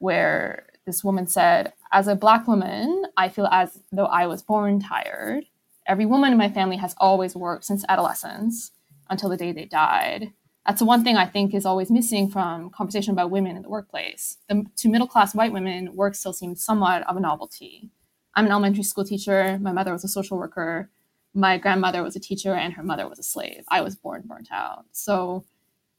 where 0.00 0.66
this 0.86 1.04
woman 1.04 1.26
said, 1.26 1.72
As 1.92 2.08
a 2.08 2.16
Black 2.16 2.48
woman, 2.48 3.04
I 3.16 3.28
feel 3.28 3.46
as 3.46 3.78
though 3.92 4.06
I 4.06 4.26
was 4.26 4.42
born 4.42 4.80
tired. 4.80 5.44
Every 5.86 6.06
woman 6.06 6.32
in 6.32 6.38
my 6.38 6.50
family 6.50 6.76
has 6.78 6.94
always 6.98 7.36
worked 7.36 7.64
since 7.64 7.84
adolescence 7.88 8.72
until 9.08 9.28
the 9.28 9.36
day 9.36 9.52
they 9.52 9.66
died. 9.66 10.32
That's 10.66 10.80
the 10.80 10.84
one 10.84 11.04
thing 11.04 11.16
I 11.16 11.26
think 11.26 11.54
is 11.54 11.66
always 11.66 11.90
missing 11.90 12.28
from 12.28 12.70
conversation 12.70 13.12
about 13.12 13.30
women 13.30 13.56
in 13.56 13.62
the 13.62 13.68
workplace. 13.68 14.38
The, 14.48 14.66
to 14.76 14.88
middle 14.88 15.06
class 15.06 15.34
white 15.34 15.52
women, 15.52 15.94
work 15.96 16.14
still 16.14 16.32
seems 16.32 16.62
somewhat 16.62 17.02
of 17.08 17.16
a 17.16 17.20
novelty. 17.20 17.90
I'm 18.34 18.46
an 18.46 18.52
elementary 18.52 18.84
school 18.84 19.04
teacher. 19.04 19.58
My 19.60 19.72
mother 19.72 19.92
was 19.92 20.04
a 20.04 20.08
social 20.08 20.38
worker. 20.38 20.90
My 21.34 21.58
grandmother 21.58 22.02
was 22.02 22.14
a 22.16 22.20
teacher, 22.20 22.54
and 22.54 22.74
her 22.74 22.82
mother 22.82 23.08
was 23.08 23.18
a 23.18 23.22
slave. 23.22 23.64
I 23.68 23.80
was 23.80 23.96
born 23.96 24.22
burnt 24.26 24.48
out. 24.52 24.84
So 24.92 25.44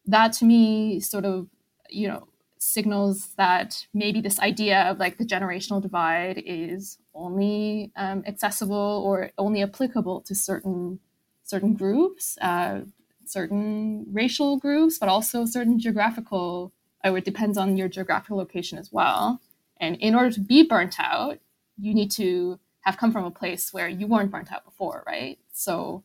that 0.05 0.33
to 0.33 0.45
me 0.45 0.99
sort 0.99 1.25
of, 1.25 1.47
you 1.89 2.07
know, 2.07 2.27
signals 2.61 3.29
that 3.37 3.87
maybe 3.91 4.21
this 4.21 4.39
idea 4.39 4.83
of 4.83 4.99
like 4.99 5.17
the 5.17 5.25
generational 5.25 5.81
divide 5.81 6.43
is 6.45 6.99
only 7.15 7.91
um, 7.95 8.23
accessible 8.27 9.01
or 9.03 9.31
only 9.39 9.63
applicable 9.63 10.21
to 10.21 10.35
certain 10.35 10.99
certain 11.43 11.73
groups, 11.73 12.37
uh, 12.39 12.81
certain 13.25 14.05
racial 14.11 14.57
groups, 14.57 14.99
but 14.99 15.09
also 15.09 15.43
certain 15.43 15.79
geographical. 15.79 16.71
It 17.03 17.25
depends 17.25 17.57
on 17.57 17.77
your 17.77 17.89
geographical 17.89 18.37
location 18.37 18.77
as 18.77 18.91
well. 18.91 19.41
And 19.77 19.95
in 19.95 20.13
order 20.13 20.29
to 20.29 20.39
be 20.39 20.61
burnt 20.61 20.99
out, 20.99 21.39
you 21.79 21.95
need 21.95 22.11
to 22.11 22.59
have 22.81 22.97
come 22.97 23.11
from 23.11 23.25
a 23.25 23.31
place 23.31 23.73
where 23.73 23.89
you 23.89 24.05
weren't 24.05 24.29
burnt 24.29 24.51
out 24.51 24.65
before, 24.65 25.03
right? 25.07 25.39
So 25.51 26.03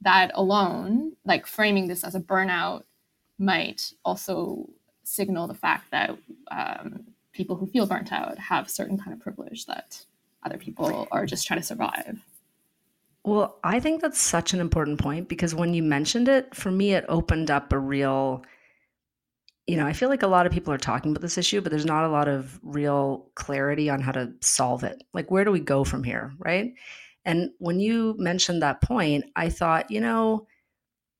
that 0.00 0.30
alone, 0.34 1.16
like 1.26 1.46
framing 1.46 1.86
this 1.86 2.02
as 2.02 2.14
a 2.14 2.20
burnout, 2.20 2.84
might 3.38 3.92
also 4.06 4.70
signal 5.08 5.46
the 5.46 5.54
fact 5.54 5.90
that 5.90 6.16
um, 6.50 7.04
people 7.32 7.56
who 7.56 7.66
feel 7.66 7.86
burnt 7.86 8.12
out 8.12 8.38
have 8.38 8.70
certain 8.70 8.98
kind 8.98 9.12
of 9.12 9.20
privilege 9.20 9.66
that 9.66 10.04
other 10.44 10.58
people 10.58 11.08
are 11.10 11.26
just 11.26 11.46
trying 11.46 11.60
to 11.60 11.66
survive. 11.66 12.18
Well, 13.24 13.58
I 13.64 13.80
think 13.80 14.00
that's 14.00 14.20
such 14.20 14.54
an 14.54 14.60
important 14.60 15.00
point 15.00 15.28
because 15.28 15.54
when 15.54 15.74
you 15.74 15.82
mentioned 15.82 16.28
it, 16.28 16.54
for 16.54 16.70
me, 16.70 16.94
it 16.94 17.04
opened 17.08 17.50
up 17.50 17.72
a 17.72 17.78
real, 17.78 18.42
you 19.66 19.76
know, 19.76 19.86
I 19.86 19.92
feel 19.92 20.08
like 20.08 20.22
a 20.22 20.28
lot 20.28 20.46
of 20.46 20.52
people 20.52 20.72
are 20.72 20.78
talking 20.78 21.10
about 21.10 21.20
this 21.20 21.36
issue, 21.36 21.60
but 21.60 21.70
there's 21.70 21.84
not 21.84 22.04
a 22.04 22.08
lot 22.08 22.28
of 22.28 22.58
real 22.62 23.28
clarity 23.34 23.90
on 23.90 24.00
how 24.00 24.12
to 24.12 24.32
solve 24.40 24.84
it. 24.84 25.02
Like, 25.12 25.30
where 25.30 25.44
do 25.44 25.50
we 25.50 25.60
go 25.60 25.84
from 25.84 26.04
here? 26.04 26.32
Right. 26.38 26.74
And 27.24 27.50
when 27.58 27.80
you 27.80 28.14
mentioned 28.18 28.62
that 28.62 28.80
point, 28.80 29.24
I 29.36 29.50
thought, 29.50 29.90
you 29.90 30.00
know, 30.00 30.46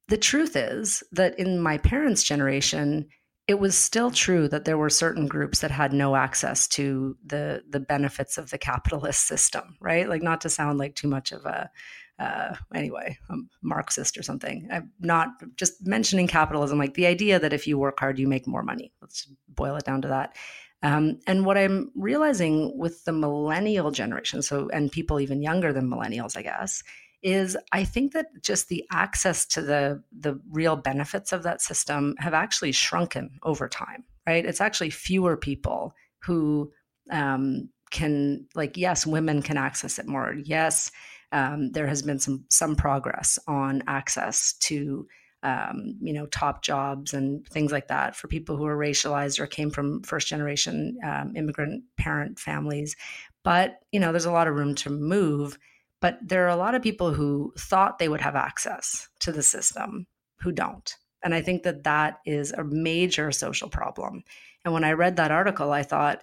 the 0.06 0.16
truth 0.16 0.56
is 0.56 1.02
that 1.12 1.38
in 1.38 1.60
my 1.60 1.76
parents' 1.78 2.22
generation, 2.22 3.08
it 3.48 3.58
was 3.58 3.76
still 3.76 4.10
true 4.10 4.46
that 4.46 4.66
there 4.66 4.76
were 4.76 4.90
certain 4.90 5.26
groups 5.26 5.60
that 5.60 5.70
had 5.70 5.92
no 5.94 6.14
access 6.14 6.68
to 6.68 7.16
the 7.24 7.64
the 7.68 7.80
benefits 7.80 8.36
of 8.36 8.50
the 8.50 8.58
capitalist 8.58 9.26
system 9.26 9.76
right? 9.80 10.08
Like 10.08 10.22
not 10.22 10.42
to 10.42 10.50
sound 10.50 10.78
like 10.78 10.94
too 10.94 11.08
much 11.08 11.32
of 11.32 11.44
a 11.46 11.70
uh, 12.18 12.54
anyway 12.74 13.16
a 13.30 13.36
marxist 13.62 14.18
or 14.18 14.22
something. 14.22 14.68
I'm 14.70 14.90
not 15.00 15.28
just 15.56 15.86
mentioning 15.86 16.26
capitalism 16.26 16.78
like 16.78 16.94
the 16.94 17.06
idea 17.06 17.38
that 17.38 17.52
if 17.52 17.66
you 17.66 17.78
work 17.78 17.98
hard 17.98 18.18
you 18.18 18.28
make 18.28 18.46
more 18.46 18.62
money. 18.62 18.92
Let's 19.00 19.26
boil 19.48 19.76
it 19.76 19.84
down 19.84 20.02
to 20.02 20.08
that. 20.08 20.36
Um, 20.80 21.18
and 21.26 21.44
what 21.44 21.58
i'm 21.58 21.90
realizing 21.96 22.78
with 22.78 23.04
the 23.04 23.10
millennial 23.10 23.90
generation 23.90 24.42
so 24.42 24.68
and 24.72 24.92
people 24.92 25.18
even 25.18 25.42
younger 25.42 25.72
than 25.72 25.90
millennials 25.90 26.36
i 26.36 26.42
guess 26.42 26.84
is 27.22 27.56
I 27.72 27.84
think 27.84 28.12
that 28.12 28.26
just 28.42 28.68
the 28.68 28.84
access 28.92 29.46
to 29.46 29.62
the 29.62 30.02
the 30.16 30.40
real 30.50 30.76
benefits 30.76 31.32
of 31.32 31.42
that 31.42 31.60
system 31.60 32.14
have 32.18 32.34
actually 32.34 32.72
shrunken 32.72 33.38
over 33.42 33.68
time, 33.68 34.04
right? 34.26 34.44
It's 34.44 34.60
actually 34.60 34.90
fewer 34.90 35.36
people 35.36 35.94
who 36.22 36.72
um, 37.10 37.70
can 37.90 38.46
like 38.54 38.76
yes, 38.76 39.06
women 39.06 39.42
can 39.42 39.56
access 39.56 39.98
it 39.98 40.06
more. 40.06 40.34
Yes, 40.44 40.90
um, 41.32 41.72
there 41.72 41.86
has 41.86 42.02
been 42.02 42.18
some 42.18 42.44
some 42.48 42.76
progress 42.76 43.38
on 43.48 43.82
access 43.86 44.52
to 44.60 45.06
um, 45.42 45.96
you 46.00 46.12
know 46.12 46.26
top 46.26 46.62
jobs 46.62 47.14
and 47.14 47.46
things 47.48 47.72
like 47.72 47.88
that 47.88 48.14
for 48.14 48.28
people 48.28 48.56
who 48.56 48.66
are 48.66 48.76
racialized 48.76 49.40
or 49.40 49.46
came 49.46 49.70
from 49.70 50.02
first 50.02 50.28
generation 50.28 50.98
um, 51.04 51.34
immigrant 51.36 51.82
parent 51.96 52.38
families. 52.38 52.94
But 53.42 53.80
you 53.92 53.98
know, 53.98 54.12
there's 54.12 54.24
a 54.24 54.32
lot 54.32 54.46
of 54.46 54.54
room 54.54 54.74
to 54.76 54.90
move 54.90 55.58
but 56.00 56.18
there 56.22 56.44
are 56.44 56.50
a 56.50 56.56
lot 56.56 56.74
of 56.74 56.82
people 56.82 57.12
who 57.12 57.52
thought 57.58 57.98
they 57.98 58.08
would 58.08 58.20
have 58.20 58.36
access 58.36 59.08
to 59.20 59.32
the 59.32 59.42
system 59.42 60.06
who 60.40 60.52
don't. 60.52 60.94
And 61.24 61.34
I 61.34 61.42
think 61.42 61.64
that 61.64 61.84
that 61.84 62.20
is 62.24 62.52
a 62.52 62.64
major 62.64 63.32
social 63.32 63.68
problem. 63.68 64.22
And 64.64 64.72
when 64.72 64.84
I 64.84 64.92
read 64.92 65.16
that 65.16 65.32
article, 65.32 65.72
I 65.72 65.82
thought, 65.82 66.22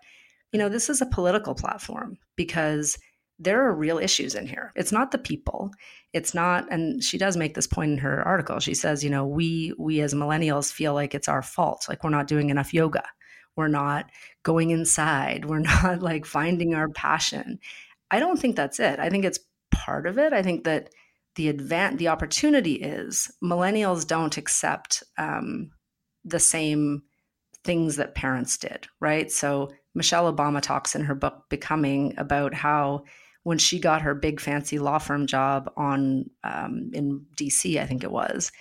you 0.52 0.60
know, 0.60 0.70
this 0.70 0.90
is 0.90 1.02
a 1.02 1.06
political 1.06 1.54
platform 1.54 2.18
because 2.36 2.98
there 3.38 3.66
are 3.66 3.76
real 3.76 3.98
issues 3.98 4.36
in 4.36 4.48
here. 4.48 4.72
It's 4.76 4.94
not 4.94 5.12
the 5.12 5.18
people. 5.18 5.72
It's 6.14 6.34
not 6.34 6.72
and 6.72 7.04
she 7.04 7.18
does 7.18 7.36
make 7.36 7.54
this 7.54 7.68
point 7.68 7.92
in 7.92 7.98
her 7.98 8.26
article. 8.26 8.60
She 8.60 8.74
says, 8.74 9.04
you 9.04 9.10
know, 9.10 9.28
we 9.28 9.74
we 9.78 10.00
as 10.00 10.14
millennials 10.14 10.72
feel 10.72 10.94
like 10.94 11.14
it's 11.14 11.28
our 11.28 11.42
fault, 11.42 11.88
like 11.90 12.04
we're 12.04 12.10
not 12.12 12.28
doing 12.28 12.50
enough 12.50 12.74
yoga. 12.74 13.04
We're 13.58 13.68
not 13.68 14.10
going 14.44 14.72
inside. 14.72 15.46
We're 15.50 15.60
not 15.60 16.02
like 16.02 16.26
finding 16.26 16.74
our 16.74 16.90
passion. 16.90 17.60
I 18.12 18.20
don't 18.20 18.40
think 18.40 18.56
that's 18.56 18.80
it. 18.80 19.00
I 19.00 19.10
think 19.10 19.26
it's 19.26 19.40
part 19.72 20.08
of 20.08 20.18
it. 20.18 20.34
I 20.34 20.42
think 20.42 20.64
that 20.64 20.90
the 21.36 21.52
advan- 21.52 21.98
the 21.98 22.08
opportunity 22.08 22.76
is 22.76 23.30
millennials 23.44 24.08
don't 24.08 24.38
accept 24.38 25.04
um, 25.18 25.72
the 26.24 26.40
same 26.40 27.04
things 27.64 27.98
that 27.98 28.16
parents 28.16 28.58
did, 28.58 28.88
right? 29.00 29.32
So 29.32 29.72
Michelle 29.94 30.32
Obama 30.32 30.62
talks 30.62 30.96
in 30.96 31.04
her 31.04 31.16
book 31.16 31.44
Becoming 31.50 32.14
about 32.18 32.54
how 32.54 33.04
when 33.44 33.58
she 33.58 33.80
got 33.80 34.02
her 34.02 34.16
big 34.16 34.40
fancy 34.40 34.80
law 34.80 34.98
firm 34.98 35.28
job 35.28 35.72
on 35.78 36.30
um, 36.44 36.90
in 36.94 37.26
DC, 37.38 37.80
I 37.80 37.86
think 37.86 38.04
it 38.04 38.12
was, 38.12 38.52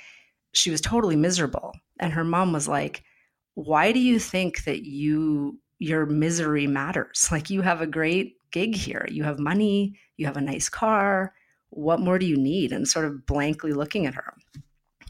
she 0.52 0.70
was 0.70 0.80
totally 0.80 1.16
miserable, 1.16 1.72
and 2.00 2.12
her 2.12 2.24
mom 2.24 2.52
was 2.52 2.68
like, 2.68 3.02
"Why 3.54 3.92
do 3.92 3.98
you 3.98 4.18
think 4.18 4.64
that 4.64 4.84
you 4.84 5.58
your 5.78 6.06
misery 6.06 6.66
matters? 6.66 7.28
Like 7.32 7.50
you 7.50 7.62
have 7.62 7.80
a 7.80 7.86
great 7.86 8.34
gig 8.54 8.74
here. 8.76 9.06
You 9.10 9.24
have 9.24 9.38
money, 9.52 9.98
you 10.16 10.26
have 10.26 10.38
a 10.38 10.48
nice 10.52 10.68
car. 10.68 11.34
What 11.70 12.00
more 12.00 12.18
do 12.18 12.26
you 12.26 12.36
need? 12.36 12.72
And 12.72 12.86
sort 12.86 13.04
of 13.04 13.26
blankly 13.26 13.72
looking 13.72 14.06
at 14.06 14.14
her. 14.14 14.34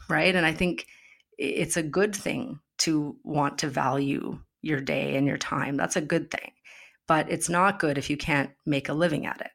Right. 0.09 0.35
And 0.35 0.45
I 0.45 0.53
think 0.53 0.87
it's 1.37 1.77
a 1.77 1.83
good 1.83 2.15
thing 2.15 2.59
to 2.79 3.15
want 3.23 3.59
to 3.59 3.69
value 3.69 4.39
your 4.61 4.81
day 4.81 5.15
and 5.15 5.27
your 5.27 5.37
time. 5.37 5.77
That's 5.77 5.95
a 5.95 6.01
good 6.13 6.31
thing. 6.31 6.51
But 7.07 7.29
it's 7.29 7.49
not 7.49 7.79
good 7.79 7.97
if 7.97 8.09
you 8.09 8.17
can't 8.17 8.49
make 8.65 8.89
a 8.89 8.93
living 8.93 9.25
at 9.27 9.41
it. 9.41 9.51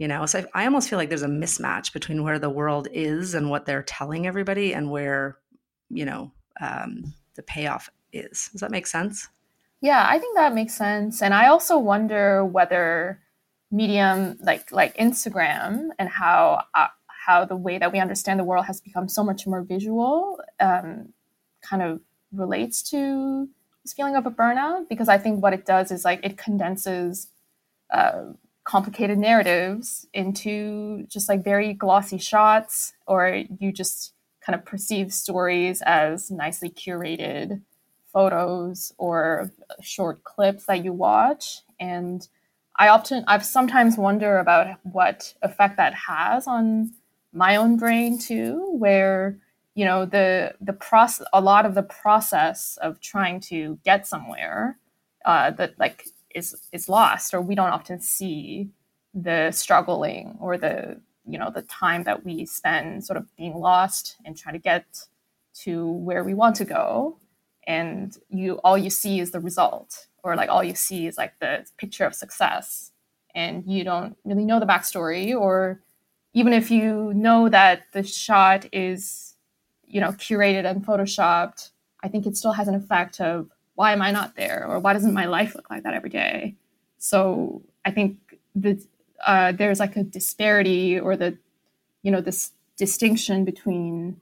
you 0.00 0.08
know 0.08 0.26
so 0.26 0.44
I, 0.54 0.64
almost 0.64 0.88
feel 0.88 0.98
like 0.98 1.08
there's 1.10 1.22
a 1.22 1.28
mismatch 1.28 1.92
between 1.92 2.24
where 2.24 2.38
the 2.40 2.50
world 2.50 2.88
is 2.92 3.34
and 3.34 3.50
what 3.50 3.66
they're 3.66 3.84
telling 3.84 4.26
everybody 4.26 4.74
and 4.74 4.90
where 4.90 5.38
you 5.90 6.04
know 6.04 6.32
um, 6.60 7.14
the 7.36 7.42
payoff 7.42 7.90
is 8.12 8.48
does 8.52 8.60
that 8.62 8.70
make 8.70 8.86
sense 8.86 9.28
yeah 9.80 10.06
i 10.08 10.18
think 10.18 10.36
that 10.36 10.54
makes 10.54 10.74
sense 10.74 11.22
and 11.22 11.34
i 11.34 11.46
also 11.46 11.78
wonder 11.78 12.44
whether 12.44 13.20
medium 13.70 14.36
like 14.40 14.70
like 14.72 14.96
instagram 14.96 15.88
and 15.98 16.08
how 16.08 16.62
uh, 16.74 16.88
how 17.26 17.44
the 17.44 17.56
way 17.56 17.78
that 17.78 17.92
we 17.92 17.98
understand 18.00 18.40
the 18.40 18.44
world 18.44 18.66
has 18.66 18.80
become 18.80 19.08
so 19.08 19.22
much 19.22 19.46
more 19.46 19.62
visual 19.62 20.40
um, 20.58 21.12
kind 21.62 21.82
of 21.82 22.00
relates 22.32 22.82
to 22.82 23.48
this 23.84 23.92
feeling 23.92 24.16
of 24.16 24.26
a 24.26 24.30
burnout 24.30 24.88
because 24.88 25.08
i 25.08 25.16
think 25.18 25.42
what 25.42 25.52
it 25.52 25.64
does 25.64 25.90
is 25.90 26.04
like 26.04 26.20
it 26.24 26.36
condenses 26.36 27.28
uh, 27.92 28.32
complicated 28.64 29.18
narratives 29.18 30.06
into 30.12 31.04
just 31.08 31.28
like 31.28 31.42
very 31.42 31.72
glossy 31.72 32.18
shots, 32.18 32.92
or 33.06 33.42
you 33.58 33.72
just 33.72 34.14
kind 34.40 34.58
of 34.58 34.64
perceive 34.64 35.12
stories 35.12 35.82
as 35.84 36.30
nicely 36.30 36.70
curated 36.70 37.62
photos 38.12 38.92
or 38.98 39.52
short 39.80 40.22
clips 40.24 40.66
that 40.66 40.84
you 40.84 40.92
watch. 40.92 41.62
And 41.78 42.26
I 42.80 42.88
often, 42.88 43.24
I've 43.28 43.44
sometimes 43.44 43.98
wonder 43.98 44.38
about 44.38 44.78
what 44.84 45.34
effect 45.42 45.76
that 45.76 45.92
has 45.94 46.46
on 46.46 46.92
my 47.30 47.56
own 47.56 47.76
brain 47.76 48.18
too, 48.18 48.74
where 48.78 49.38
you 49.74 49.84
know 49.84 50.06
the 50.06 50.54
the 50.62 50.72
process, 50.72 51.26
a 51.34 51.42
lot 51.42 51.66
of 51.66 51.74
the 51.74 51.82
process 51.82 52.78
of 52.80 53.00
trying 53.02 53.38
to 53.40 53.78
get 53.84 54.06
somewhere, 54.06 54.78
uh, 55.26 55.50
that 55.52 55.78
like 55.78 56.06
is 56.34 56.56
is 56.72 56.88
lost 56.88 57.34
or 57.34 57.42
we 57.42 57.54
don't 57.54 57.68
often 57.68 58.00
see 58.00 58.70
the 59.12 59.50
struggling 59.50 60.38
or 60.40 60.56
the 60.56 60.98
you 61.26 61.38
know 61.38 61.50
the 61.50 61.62
time 61.62 62.04
that 62.04 62.24
we 62.24 62.46
spend 62.46 63.04
sort 63.04 63.18
of 63.18 63.26
being 63.36 63.56
lost 63.56 64.16
and 64.24 64.38
trying 64.38 64.54
to 64.54 64.58
get 64.58 64.86
to 65.64 65.92
where 65.92 66.24
we 66.24 66.32
want 66.32 66.56
to 66.56 66.64
go. 66.64 67.18
And 67.66 68.16
you 68.30 68.54
all 68.64 68.78
you 68.78 68.88
see 68.90 69.20
is 69.20 69.32
the 69.32 69.40
result 69.40 70.06
or 70.22 70.36
like 70.36 70.48
all 70.48 70.64
you 70.64 70.74
see 70.74 71.06
is 71.06 71.18
like 71.18 71.38
the 71.40 71.64
picture 71.78 72.04
of 72.04 72.14
success 72.14 72.92
and 73.34 73.64
you 73.66 73.84
don't 73.84 74.16
really 74.24 74.44
know 74.44 74.60
the 74.60 74.66
backstory 74.66 75.34
or 75.34 75.80
even 76.32 76.52
if 76.52 76.70
you 76.70 77.12
know 77.14 77.48
that 77.48 77.82
the 77.92 78.02
shot 78.02 78.66
is 78.72 79.34
you 79.86 80.00
know 80.00 80.10
curated 80.12 80.64
and 80.68 80.84
photoshopped 80.84 81.70
i 82.02 82.08
think 82.08 82.26
it 82.26 82.36
still 82.36 82.52
has 82.52 82.68
an 82.68 82.74
effect 82.74 83.20
of 83.20 83.50
why 83.80 83.92
am 83.92 84.02
I 84.02 84.10
not 84.10 84.36
there? 84.36 84.66
Or 84.68 84.78
why 84.78 84.92
doesn't 84.92 85.14
my 85.14 85.24
life 85.24 85.54
look 85.54 85.70
like 85.70 85.84
that 85.84 85.94
every 85.94 86.10
day? 86.10 86.54
So 86.98 87.62
I 87.82 87.90
think 87.90 88.18
that 88.56 88.84
uh, 89.24 89.52
there's 89.52 89.80
like 89.80 89.96
a 89.96 90.02
disparity 90.02 91.00
or 91.00 91.16
the, 91.16 91.38
you 92.02 92.10
know, 92.10 92.20
this 92.20 92.52
distinction 92.76 93.46
between 93.46 94.20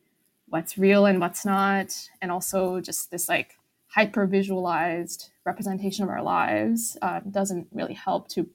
what's 0.49 0.79
real 0.79 1.07
and 1.07 1.21
what's 1.21 1.45
not, 1.45 2.09
and 2.23 2.31
also 2.31 2.81
just 2.81 3.11
this 3.11 3.29
like 3.29 3.58
hyper 3.99 4.29
visualized 4.29 5.31
representation 5.45 6.05
of 6.05 6.09
our 6.09 6.23
lives 6.23 6.97
uh, 7.03 7.19
doesn't 7.29 7.67
really 7.73 7.95
help 7.95 8.29
to 8.29 8.49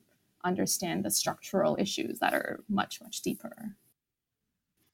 understand 0.46 1.04
the 1.04 1.12
structural 1.12 1.76
issues 1.78 2.20
that 2.20 2.34
are 2.34 2.64
much, 2.70 3.02
much 3.02 3.22
deeper. 3.22 3.76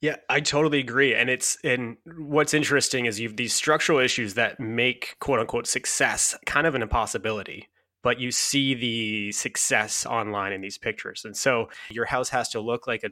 Yeah, 0.00 0.16
I 0.28 0.40
totally 0.40 0.80
agree. 0.80 1.14
And 1.14 1.30
it's 1.30 1.56
and 1.62 1.98
what's 2.18 2.52
interesting 2.52 3.06
is 3.06 3.20
you've 3.20 3.36
these 3.36 3.54
structural 3.54 4.00
issues 4.00 4.34
that 4.34 4.58
make 4.58 5.14
quote 5.20 5.38
unquote 5.38 5.68
success 5.68 6.36
kind 6.46 6.66
of 6.66 6.74
an 6.74 6.82
impossibility. 6.82 7.68
But 8.02 8.18
you 8.18 8.32
see 8.32 8.74
the 8.74 9.30
success 9.30 10.04
online 10.04 10.52
in 10.52 10.62
these 10.62 10.78
pictures. 10.78 11.24
And 11.24 11.36
so 11.36 11.68
your 11.90 12.06
house 12.06 12.30
has 12.30 12.48
to 12.48 12.60
look 12.60 12.88
like 12.88 13.04
a 13.04 13.10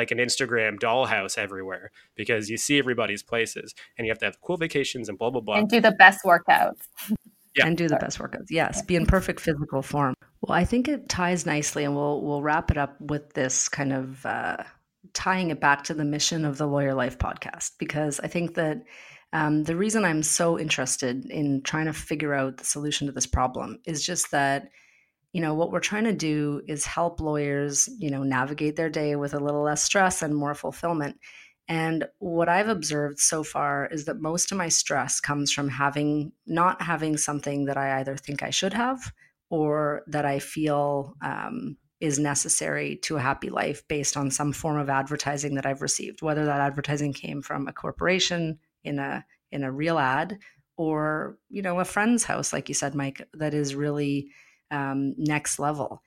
like 0.00 0.10
an 0.10 0.18
Instagram 0.18 0.78
dollhouse 0.78 1.36
everywhere 1.36 1.90
because 2.16 2.48
you 2.48 2.56
see 2.56 2.78
everybody's 2.78 3.22
places 3.22 3.74
and 3.96 4.06
you 4.06 4.10
have 4.10 4.18
to 4.18 4.24
have 4.24 4.40
cool 4.40 4.56
vacations 4.56 5.08
and 5.08 5.18
blah 5.18 5.30
blah 5.30 5.40
blah. 5.40 5.56
And 5.58 5.68
do 5.68 5.80
the 5.80 5.92
best 5.92 6.24
workouts. 6.24 6.80
Yeah. 7.56 7.66
And 7.66 7.76
do 7.76 7.88
the 7.88 7.96
best 7.96 8.20
workouts. 8.20 8.46
Yes. 8.48 8.80
Be 8.82 8.94
in 8.94 9.06
perfect 9.06 9.40
physical 9.40 9.82
form. 9.82 10.14
Well, 10.40 10.56
I 10.56 10.64
think 10.64 10.86
it 10.86 11.08
ties 11.08 11.46
nicely 11.46 11.82
and 11.82 11.96
we'll 11.96 12.22
we'll 12.22 12.44
wrap 12.44 12.70
it 12.70 12.78
up 12.78 12.94
with 13.00 13.32
this 13.32 13.68
kind 13.68 13.92
of 13.92 14.24
uh 14.24 14.58
tying 15.14 15.50
it 15.50 15.60
back 15.60 15.82
to 15.84 15.94
the 15.94 16.04
mission 16.04 16.44
of 16.44 16.58
the 16.58 16.68
Lawyer 16.68 16.94
Life 16.94 17.18
podcast 17.18 17.72
because 17.76 18.20
I 18.20 18.28
think 18.28 18.54
that 18.54 18.84
um, 19.32 19.64
the 19.64 19.76
reason 19.76 20.04
I'm 20.04 20.22
so 20.22 20.58
interested 20.58 21.26
in 21.26 21.62
trying 21.62 21.86
to 21.86 21.92
figure 21.92 22.34
out 22.34 22.56
the 22.56 22.64
solution 22.64 23.06
to 23.06 23.12
this 23.12 23.26
problem 23.26 23.80
is 23.84 24.04
just 24.04 24.30
that 24.30 24.70
you 25.32 25.40
know 25.40 25.54
what 25.54 25.70
we're 25.70 25.80
trying 25.80 26.04
to 26.04 26.12
do 26.12 26.62
is 26.66 26.84
help 26.84 27.20
lawyers 27.20 27.88
you 27.98 28.10
know 28.10 28.22
navigate 28.22 28.76
their 28.76 28.90
day 28.90 29.16
with 29.16 29.34
a 29.34 29.40
little 29.40 29.62
less 29.62 29.84
stress 29.84 30.22
and 30.22 30.34
more 30.34 30.54
fulfillment. 30.54 31.16
And 31.68 32.06
what 32.18 32.48
i've 32.48 32.68
observed 32.68 33.20
so 33.20 33.44
far 33.44 33.86
is 33.86 34.06
that 34.06 34.20
most 34.20 34.50
of 34.50 34.58
my 34.58 34.68
stress 34.68 35.20
comes 35.20 35.52
from 35.52 35.68
having 35.68 36.32
not 36.46 36.82
having 36.82 37.16
something 37.16 37.66
that 37.66 37.76
i 37.76 38.00
either 38.00 38.16
think 38.16 38.42
i 38.42 38.50
should 38.50 38.72
have 38.72 39.12
or 39.50 40.02
that 40.08 40.24
i 40.24 40.40
feel 40.40 41.14
um, 41.22 41.76
is 42.00 42.18
necessary 42.18 42.96
to 42.96 43.16
a 43.16 43.20
happy 43.20 43.50
life 43.50 43.86
based 43.86 44.16
on 44.16 44.30
some 44.30 44.52
form 44.52 44.78
of 44.78 44.88
advertising 44.88 45.54
that 45.54 45.66
I've 45.66 45.82
received, 45.82 46.22
whether 46.22 46.46
that 46.46 46.60
advertising 46.60 47.12
came 47.12 47.42
from 47.42 47.68
a 47.68 47.72
corporation 47.72 48.58
in 48.82 48.98
a 48.98 49.24
in 49.52 49.64
a 49.64 49.72
real 49.72 49.98
ad 49.98 50.38
or 50.76 51.36
you 51.50 51.60
know 51.60 51.78
a 51.78 51.84
friend's 51.84 52.24
house, 52.24 52.52
like 52.52 52.68
you 52.68 52.74
said, 52.74 52.94
Mike, 52.94 53.28
that 53.34 53.52
is 53.52 53.74
really 53.74 54.30
um, 54.70 55.14
next 55.16 55.58
level. 55.58 56.02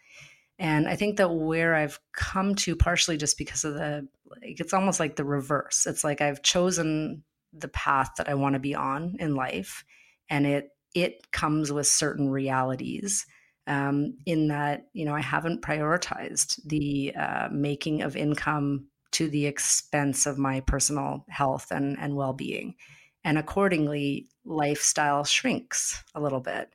And 0.59 0.87
I 0.87 0.95
think 0.95 1.17
that 1.17 1.29
where 1.29 1.75
I've 1.75 1.99
come 2.13 2.55
to 2.55 2.75
partially 2.75 3.17
just 3.17 3.37
because 3.37 3.63
of 3.63 3.73
the, 3.73 4.07
like, 4.25 4.59
it's 4.59 4.73
almost 4.73 4.99
like 4.99 5.15
the 5.15 5.25
reverse. 5.25 5.85
It's 5.87 6.03
like 6.03 6.21
I've 6.21 6.43
chosen 6.43 7.23
the 7.51 7.67
path 7.67 8.11
that 8.17 8.29
I 8.29 8.35
want 8.35 8.53
to 8.53 8.59
be 8.59 8.75
on 8.75 9.15
in 9.19 9.35
life, 9.35 9.83
and 10.29 10.45
it 10.45 10.69
it 10.95 11.31
comes 11.31 11.71
with 11.71 11.87
certain 11.87 12.29
realities 12.29 13.25
um, 13.67 14.17
in 14.25 14.47
that 14.49 14.87
you 14.93 15.05
know 15.05 15.13
I 15.13 15.21
haven't 15.21 15.61
prioritized 15.61 16.59
the 16.65 17.13
uh, 17.15 17.49
making 17.51 18.01
of 18.01 18.15
income 18.15 18.87
to 19.11 19.27
the 19.29 19.45
expense 19.45 20.25
of 20.25 20.39
my 20.39 20.59
personal 20.61 21.25
health 21.29 21.67
and, 21.71 21.97
and 21.99 22.15
well-being 22.15 22.75
and 23.23 23.37
accordingly 23.37 24.27
lifestyle 24.43 25.23
shrinks 25.23 26.03
a 26.15 26.19
little 26.19 26.39
bit 26.39 26.73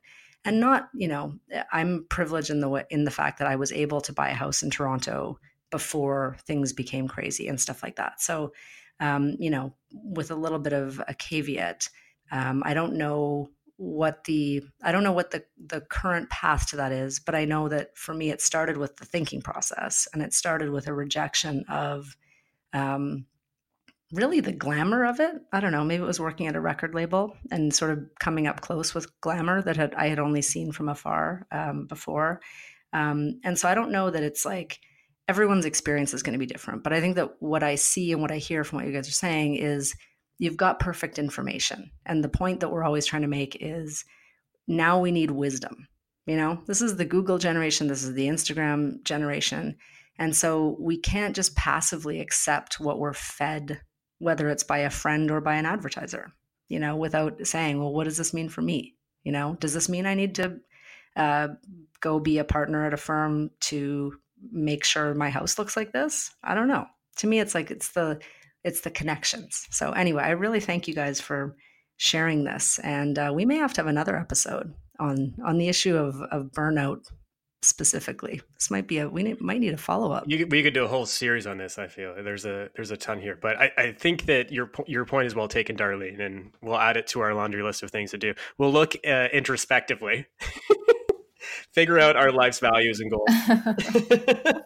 and 0.49 0.59
not 0.59 0.89
you 0.93 1.07
know 1.07 1.33
i'm 1.71 2.05
privileged 2.09 2.49
in 2.49 2.59
the 2.59 2.85
in 2.89 3.03
the 3.03 3.11
fact 3.11 3.37
that 3.37 3.47
i 3.47 3.55
was 3.55 3.71
able 3.71 4.01
to 4.01 4.11
buy 4.11 4.29
a 4.29 4.33
house 4.33 4.63
in 4.63 4.69
toronto 4.69 5.39
before 5.69 6.35
things 6.47 6.73
became 6.73 7.07
crazy 7.07 7.47
and 7.47 7.61
stuff 7.61 7.83
like 7.83 7.95
that. 7.97 8.19
So 8.19 8.53
um, 8.99 9.35
you 9.39 9.51
know 9.51 9.75
with 9.91 10.31
a 10.31 10.35
little 10.35 10.57
bit 10.57 10.73
of 10.73 11.01
a 11.07 11.13
caveat 11.13 11.87
um, 12.31 12.63
i 12.65 12.73
don't 12.73 12.93
know 12.93 13.49
what 13.77 14.25
the 14.25 14.61
I 14.83 14.91
don't 14.91 15.03
know 15.03 15.13
what 15.13 15.31
the 15.31 15.45
the 15.57 15.79
current 15.79 16.29
path 16.29 16.67
to 16.67 16.75
that 16.75 16.91
is, 16.91 17.17
but 17.17 17.33
I 17.33 17.45
know 17.45 17.69
that 17.69 17.97
for 17.97 18.13
me 18.13 18.29
it 18.29 18.41
started 18.41 18.75
with 18.75 18.97
the 18.97 19.05
thinking 19.05 19.41
process, 19.41 20.05
and 20.13 20.21
it 20.21 20.33
started 20.33 20.69
with 20.69 20.87
a 20.87 20.93
rejection 20.93 21.63
of 21.69 22.17
um, 22.73 23.25
really 24.13 24.39
the 24.39 24.51
glamour 24.51 25.05
of 25.05 25.19
it. 25.19 25.35
I 25.53 25.59
don't 25.59 25.71
know, 25.71 25.83
maybe 25.83 26.03
it 26.03 26.07
was 26.07 26.19
working 26.19 26.47
at 26.47 26.55
a 26.55 26.61
record 26.61 26.95
label 26.95 27.35
and 27.51 27.73
sort 27.73 27.91
of 27.91 27.99
coming 28.19 28.47
up 28.47 28.61
close 28.61 28.93
with 28.93 29.19
glamour 29.21 29.61
that 29.61 29.77
had, 29.77 29.93
I 29.95 30.07
had 30.07 30.19
only 30.19 30.41
seen 30.41 30.71
from 30.71 30.89
afar 30.89 31.45
um, 31.51 31.85
before, 31.85 32.41
um, 32.93 33.39
and 33.43 33.57
so 33.57 33.69
I 33.69 33.75
don't 33.75 33.91
know 33.91 34.09
that 34.09 34.23
it's 34.23 34.45
like 34.45 34.79
everyone's 35.27 35.65
experience 35.65 36.13
is 36.13 36.23
going 36.23 36.33
to 36.33 36.39
be 36.39 36.47
different, 36.47 36.83
but 36.83 36.91
I 36.91 37.01
think 37.01 37.15
that 37.17 37.33
what 37.39 37.61
I 37.61 37.75
see 37.75 38.11
and 38.11 38.21
what 38.21 38.31
I 38.31 38.37
hear 38.37 38.63
from 38.63 38.77
what 38.77 38.87
you 38.87 38.93
guys 38.93 39.07
are 39.07 39.11
saying 39.11 39.55
is 39.57 39.95
you've 40.39 40.57
got 40.57 40.79
perfect 40.79 41.19
information. 41.19 41.91
And 42.05 42.23
the 42.23 42.29
point 42.29 42.61
that 42.61 42.71
we're 42.71 42.83
always 42.83 43.05
trying 43.05 43.21
to 43.21 43.27
make 43.27 43.57
is 43.61 44.05
now 44.67 44.99
we 44.99 45.11
need 45.11 45.29
wisdom. 45.29 45.87
You 46.25 46.37
know, 46.37 46.61
this 46.65 46.81
is 46.81 46.95
the 46.95 47.05
Google 47.05 47.37
generation, 47.37 47.87
this 47.87 48.03
is 48.03 48.13
the 48.13 48.27
Instagram 48.27 49.03
generation. 49.03 49.77
And 50.17 50.35
so 50.35 50.75
we 50.79 50.97
can't 50.97 51.35
just 51.35 51.55
passively 51.55 52.19
accept 52.19 52.79
what 52.79 52.99
we're 52.99 53.13
fed, 53.13 53.81
whether 54.19 54.49
it's 54.49 54.63
by 54.63 54.79
a 54.79 54.89
friend 54.89 55.31
or 55.31 55.41
by 55.41 55.55
an 55.55 55.65
advertiser, 55.65 56.31
you 56.67 56.79
know, 56.79 56.95
without 56.95 57.45
saying, 57.47 57.79
well, 57.79 57.93
what 57.93 58.03
does 58.03 58.17
this 58.17 58.33
mean 58.33 58.49
for 58.49 58.61
me? 58.61 58.95
You 59.23 59.31
know, 59.31 59.57
does 59.59 59.73
this 59.73 59.89
mean 59.89 60.05
I 60.05 60.13
need 60.13 60.35
to 60.35 60.59
uh, 61.15 61.49
go 61.99 62.19
be 62.19 62.37
a 62.37 62.43
partner 62.43 62.85
at 62.85 62.93
a 62.93 62.97
firm 62.97 63.51
to 63.61 64.13
make 64.51 64.83
sure 64.83 65.13
my 65.13 65.29
house 65.29 65.57
looks 65.57 65.75
like 65.75 65.91
this? 65.91 66.31
I 66.43 66.53
don't 66.53 66.67
know. 66.67 66.85
To 67.17 67.27
me, 67.27 67.39
it's 67.39 67.55
like 67.55 67.71
it's 67.71 67.89
the 67.89 68.19
it's 68.63 68.81
the 68.81 68.91
connections. 68.91 69.67
So 69.71 69.91
anyway, 69.91 70.23
I 70.23 70.31
really 70.31 70.59
thank 70.59 70.87
you 70.87 70.93
guys 70.93 71.19
for 71.19 71.55
sharing 71.97 72.43
this, 72.43 72.79
and 72.79 73.17
uh, 73.17 73.31
we 73.33 73.45
may 73.45 73.57
have 73.57 73.73
to 73.73 73.81
have 73.81 73.87
another 73.87 74.15
episode 74.15 74.73
on 74.99 75.35
on 75.45 75.57
the 75.57 75.67
issue 75.69 75.97
of 75.97 76.21
of 76.31 76.51
burnout 76.51 77.09
specifically. 77.61 78.41
This 78.55 78.71
might 78.71 78.87
be 78.87 78.99
a 78.99 79.09
we 79.09 79.23
need, 79.23 79.41
might 79.41 79.59
need 79.59 79.73
a 79.73 79.77
follow 79.77 80.11
up. 80.11 80.25
we 80.27 80.63
could 80.63 80.73
do 80.73 80.85
a 80.85 80.87
whole 80.87 81.05
series 81.05 81.45
on 81.45 81.57
this. 81.57 81.77
I 81.77 81.87
feel 81.87 82.15
there's 82.23 82.45
a 82.45 82.69
there's 82.75 82.91
a 82.91 82.97
ton 82.97 83.19
here, 83.19 83.37
but 83.39 83.57
I, 83.57 83.71
I 83.77 83.91
think 83.91 84.25
that 84.25 84.51
your 84.51 84.71
your 84.87 85.05
point 85.05 85.27
is 85.27 85.35
well 85.35 85.47
taken, 85.47 85.75
Darlene, 85.75 86.19
and 86.21 86.51
we'll 86.61 86.77
add 86.77 86.97
it 86.97 87.07
to 87.07 87.21
our 87.21 87.33
laundry 87.33 87.63
list 87.63 87.83
of 87.83 87.91
things 87.91 88.11
to 88.11 88.17
do. 88.17 88.33
We'll 88.57 88.71
look 88.71 88.95
uh, 89.05 89.27
introspectively. 89.33 90.25
figure 91.73 91.99
out 91.99 92.15
our 92.15 92.31
life's 92.31 92.59
values 92.59 92.99
and 92.99 93.11
goals, 93.11 93.29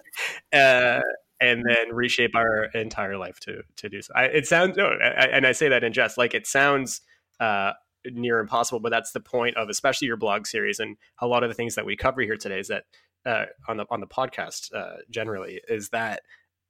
uh, 0.54 1.02
and 1.40 1.64
then 1.66 1.92
reshape 1.92 2.36
our 2.36 2.66
entire 2.74 3.18
life 3.18 3.40
to 3.42 3.64
to 3.78 3.90
do 3.90 4.02
so. 4.02 4.14
I, 4.16 4.26
it 4.26 4.48
sounds 4.48 4.78
no, 4.78 4.86
I, 4.86 5.26
and 5.26 5.46
I 5.48 5.52
say 5.52 5.70
that 5.70 5.84
in 5.84 5.94
jest 5.94 6.18
like 6.18 6.34
it 6.34 6.48
sounds 6.48 7.02
uh, 7.40 7.74
near 8.06 8.40
impossible, 8.40 8.80
but 8.80 8.90
that's 8.90 9.12
the 9.12 9.20
point 9.20 9.58
of 9.58 9.70
especially 9.70 10.08
your 10.08 10.18
blog 10.18 10.48
series 10.48 10.80
and 10.80 10.98
a 11.20 11.28
lot 11.28 11.44
of 11.44 11.50
the 11.50 11.56
things 11.56 11.76
that 11.76 11.86
we 11.86 11.96
cover 11.96 12.22
here 12.22 12.38
today 12.38 12.60
is 12.60 12.68
that 12.68 12.84
uh, 13.26 13.46
on 13.68 13.78
the 13.78 13.86
on 13.90 14.02
the 14.02 14.08
podcast 14.08 14.74
uh, 14.74 14.98
generally 15.10 15.62
is 15.68 15.90
that 15.90 16.22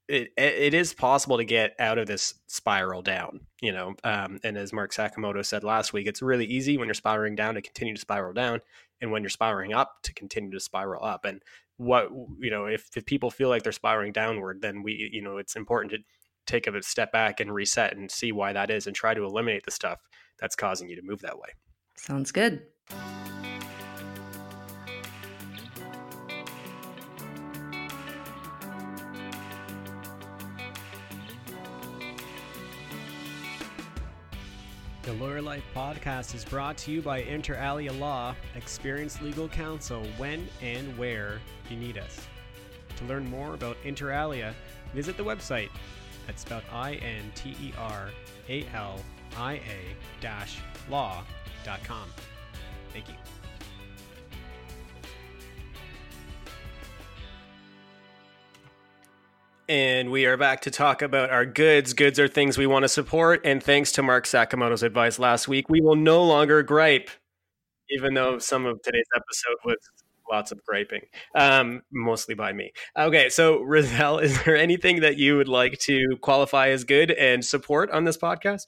it, 0.08 0.32
it 0.38 0.74
is 0.74 0.94
possible 0.94 1.38
to 1.38 1.46
get 1.46 1.76
out 1.80 1.98
of 1.98 2.08
this 2.08 2.34
spiral 2.48 3.02
down, 3.02 3.42
you 3.62 3.72
know. 3.72 3.96
Um, 4.04 4.40
and 4.44 4.58
as 4.58 4.74
Mark 4.74 4.94
Sakamoto 4.94 5.46
said 5.46 5.64
last 5.64 5.94
week, 5.94 6.08
it's 6.08 6.22
really 6.22 6.46
easy 6.46 6.78
when 6.78 6.88
you're 6.88 6.94
spiraling 6.94 7.36
down 7.36 7.56
to 7.56 7.62
continue 7.62 7.96
to 7.96 8.02
spiral 8.02 8.34
down, 8.34 8.60
and 9.02 9.12
when 9.12 9.24
you're 9.24 9.30
spiraling 9.30 9.74
up 9.74 10.04
to 10.04 10.14
continue 10.14 10.52
to 10.52 10.60
spiral 10.60 11.04
up. 11.04 11.26
And 11.26 11.42
what 11.78 12.10
you 12.40 12.52
know, 12.52 12.66
if 12.66 12.90
if 12.98 13.06
people 13.06 13.32
feel 13.32 13.50
like 13.50 13.64
they're 13.64 13.72
spiraling 13.72 14.12
downward, 14.12 14.62
then 14.62 14.84
we, 14.84 15.10
you 15.12 15.22
know, 15.22 15.38
it's 15.38 15.56
important 15.56 15.92
to 15.92 16.00
take 16.46 16.68
a 16.68 16.84
step 16.84 17.12
back 17.12 17.40
and 17.40 17.54
reset 17.54 17.96
and 17.96 18.10
see 18.10 18.32
why 18.32 18.54
that 18.54 18.70
is, 18.70 18.88
and 18.88 18.96
try 18.96 19.14
to 19.14 19.24
eliminate 19.24 19.64
the 19.66 19.72
stuff 19.72 20.00
that's 20.40 20.56
causing 20.56 20.90
you 20.90 20.96
to 20.96 21.02
move 21.04 21.22
that 21.22 21.38
way. 21.38 21.50
Sounds 21.96 22.32
good. 22.32 22.64
The 35.04 35.14
Lawyer 35.14 35.42
Life 35.42 35.66
podcast 35.76 36.34
is 36.34 36.46
brought 36.46 36.78
to 36.78 36.92
you 36.92 37.02
by 37.02 37.18
Inter 37.20 37.56
Alia 37.56 37.92
Law, 37.92 38.34
experienced 38.56 39.22
legal 39.22 39.50
counsel 39.50 40.06
when 40.16 40.48
and 40.62 40.98
where 40.98 41.42
you 41.70 41.76
need 41.76 41.98
us. 41.98 42.26
To 42.96 43.04
learn 43.06 43.30
more 43.30 43.54
about 43.54 43.76
Inter 43.84 44.12
Alia, 44.12 44.56
visit 44.94 45.18
the 45.18 45.24
website 45.24 45.70
at 46.28 46.40
spelled 46.40 46.64
I 46.72 46.94
N 46.96 47.32
T 47.36 47.56
E 47.62 47.74
R 47.78 48.10
A 48.50 48.66
L 48.74 49.00
I 49.38 49.54
A 49.54 50.90
law.com. 50.90 52.10
Thank 52.92 53.10
you. 53.10 53.16
And 59.70 60.12
we 60.12 60.26
are 60.26 60.36
back 60.36 60.62
to 60.62 60.72
talk 60.72 61.02
about 61.02 61.30
our 61.30 61.46
goods. 61.46 61.94
Goods 61.94 62.20
are 62.20 62.28
things 62.28 62.58
we 62.58 62.68
want 62.68 62.84
to 62.84 62.90
support. 62.90 63.42
And 63.46 63.64
thanks 63.64 63.94
to 63.94 64.04
Mark 64.04 64.26
Sakamoto's 64.26 64.84
advice 64.84 65.20
last 65.20 65.48
week, 65.48 65.70
we 65.70 65.80
will 65.80 65.96
no 65.96 66.24
longer 66.24 66.62
gripe, 66.64 67.10
even 67.90 68.14
though 68.14 68.40
some 68.40 68.66
of 68.66 68.82
today's 68.82 69.08
episode 69.16 69.58
was 69.64 69.78
lots 70.30 70.52
of 70.52 70.64
griping, 70.66 71.02
um, 71.36 71.82
mostly 71.92 72.36
by 72.36 72.54
me. 72.54 72.72
Okay, 72.98 73.30
so 73.30 73.62
Roselle, 73.62 74.20
is 74.20 74.44
there 74.44 74.58
anything 74.58 75.02
that 75.02 75.18
you 75.18 75.38
would 75.38 75.48
like 75.48 75.80
to 75.80 76.18
qualify 76.22 76.70
as 76.70 76.84
good 76.84 77.12
and 77.12 77.44
support 77.44 77.92
on 77.92 78.04
this 78.04 78.18
podcast? 78.18 78.66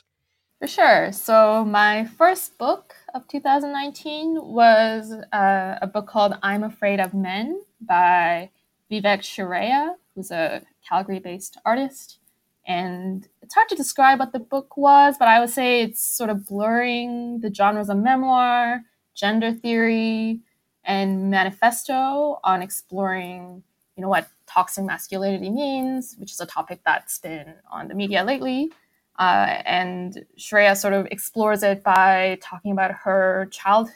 For 0.60 0.68
sure. 0.68 1.12
So, 1.12 1.66
my 1.66 2.06
first 2.06 2.58
book 2.58 2.96
of 3.14 3.28
2019 3.28 4.40
was 4.42 5.12
uh, 5.34 5.80
a 5.82 5.88
book 5.88 6.08
called 6.08 6.34
I'm 6.42 6.64
Afraid 6.64 7.02
of 7.02 7.14
Men 7.14 7.62
by 7.82 8.52
Vivek 8.90 9.20
Shraya, 9.20 9.96
who's 10.16 10.32
a 10.32 10.62
Calgary 10.88 11.20
based 11.20 11.58
artist. 11.66 12.20
And 12.68 13.28
it's 13.42 13.54
hard 13.54 13.70
to 13.70 13.76
describe 13.76 14.18
what 14.18 14.32
the 14.32 14.40
book 14.40 14.76
was, 14.76 15.18
but 15.20 15.28
I 15.28 15.40
would 15.40 15.50
say 15.50 15.82
it's 15.82 16.04
sort 16.04 16.30
of 16.30 16.48
blurring 16.48 17.42
the 17.42 17.54
genres 17.54 17.90
of 17.90 17.98
memoir, 17.98 18.82
gender 19.14 19.52
theory, 19.52 20.40
and 20.86 21.30
manifesto 21.30 22.40
on 22.44 22.62
exploring, 22.62 23.64
you 23.96 24.02
know, 24.02 24.10
what 24.10 24.28
toxic 24.48 24.86
masculinity 24.86 25.50
means, 25.50 26.16
which 26.20 26.32
is 26.32 26.40
a 26.40 26.46
topic 26.46 26.82
that's 26.86 27.20
been 27.20 27.56
on 27.72 27.88
the 27.88 27.96
media 27.96 28.24
lately. 28.24 28.72
Uh, 29.18 29.62
and 29.66 30.26
Shraya 30.38 30.76
sort 30.76 30.94
of 30.94 31.08
explores 31.08 31.64
it 31.64 31.84
by 31.84 32.38
talking 32.42 32.72
about 32.72 32.92
her 32.92 33.48
child 33.52 33.90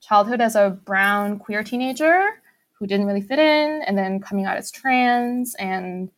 childhood 0.00 0.40
as 0.40 0.54
a 0.54 0.70
brown 0.84 1.38
queer 1.38 1.64
teenager 1.64 2.42
who 2.72 2.86
didn't 2.86 3.06
really 3.06 3.22
fit 3.22 3.38
in, 3.38 3.82
and 3.86 3.96
then 3.96 4.20
coming 4.20 4.44
out 4.44 4.56
as 4.56 4.70
trans, 4.70 5.54
and 5.54 6.10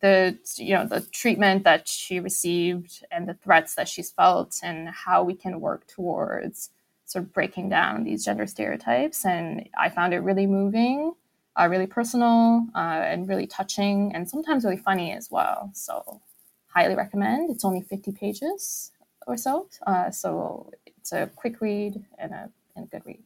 the 0.00 0.38
you 0.56 0.74
know 0.74 0.86
the 0.86 1.00
treatment 1.00 1.64
that 1.64 1.88
she 1.88 2.20
received 2.20 3.04
and 3.10 3.28
the 3.28 3.34
threats 3.34 3.74
that 3.74 3.88
she's 3.88 4.10
felt, 4.10 4.58
and 4.62 4.88
how 4.88 5.24
we 5.24 5.34
can 5.34 5.60
work 5.60 5.86
towards 5.88 6.70
sort 7.08 7.24
of 7.24 7.32
breaking 7.32 7.70
down 7.70 8.04
these 8.04 8.22
gender 8.22 8.46
stereotypes. 8.46 9.24
And 9.24 9.66
I 9.78 9.88
found 9.88 10.12
it 10.12 10.18
really 10.18 10.46
moving, 10.46 11.14
uh, 11.56 11.66
really 11.68 11.86
personal, 11.86 12.66
uh, 12.74 13.00
and 13.02 13.26
really 13.26 13.46
touching, 13.46 14.14
and 14.14 14.28
sometimes 14.28 14.62
really 14.62 14.76
funny 14.76 15.12
as 15.12 15.30
well. 15.30 15.70
So 15.72 16.20
highly 16.66 16.94
recommend. 16.94 17.48
It's 17.48 17.64
only 17.64 17.80
50 17.80 18.12
pages 18.12 18.92
or 19.26 19.38
so. 19.38 19.68
Uh, 19.86 20.10
so 20.10 20.70
it's 20.86 21.12
a 21.12 21.30
quick 21.34 21.62
read 21.62 22.04
and 22.18 22.32
a, 22.32 22.50
and 22.76 22.84
a 22.84 22.88
good 22.88 23.02
read. 23.06 23.22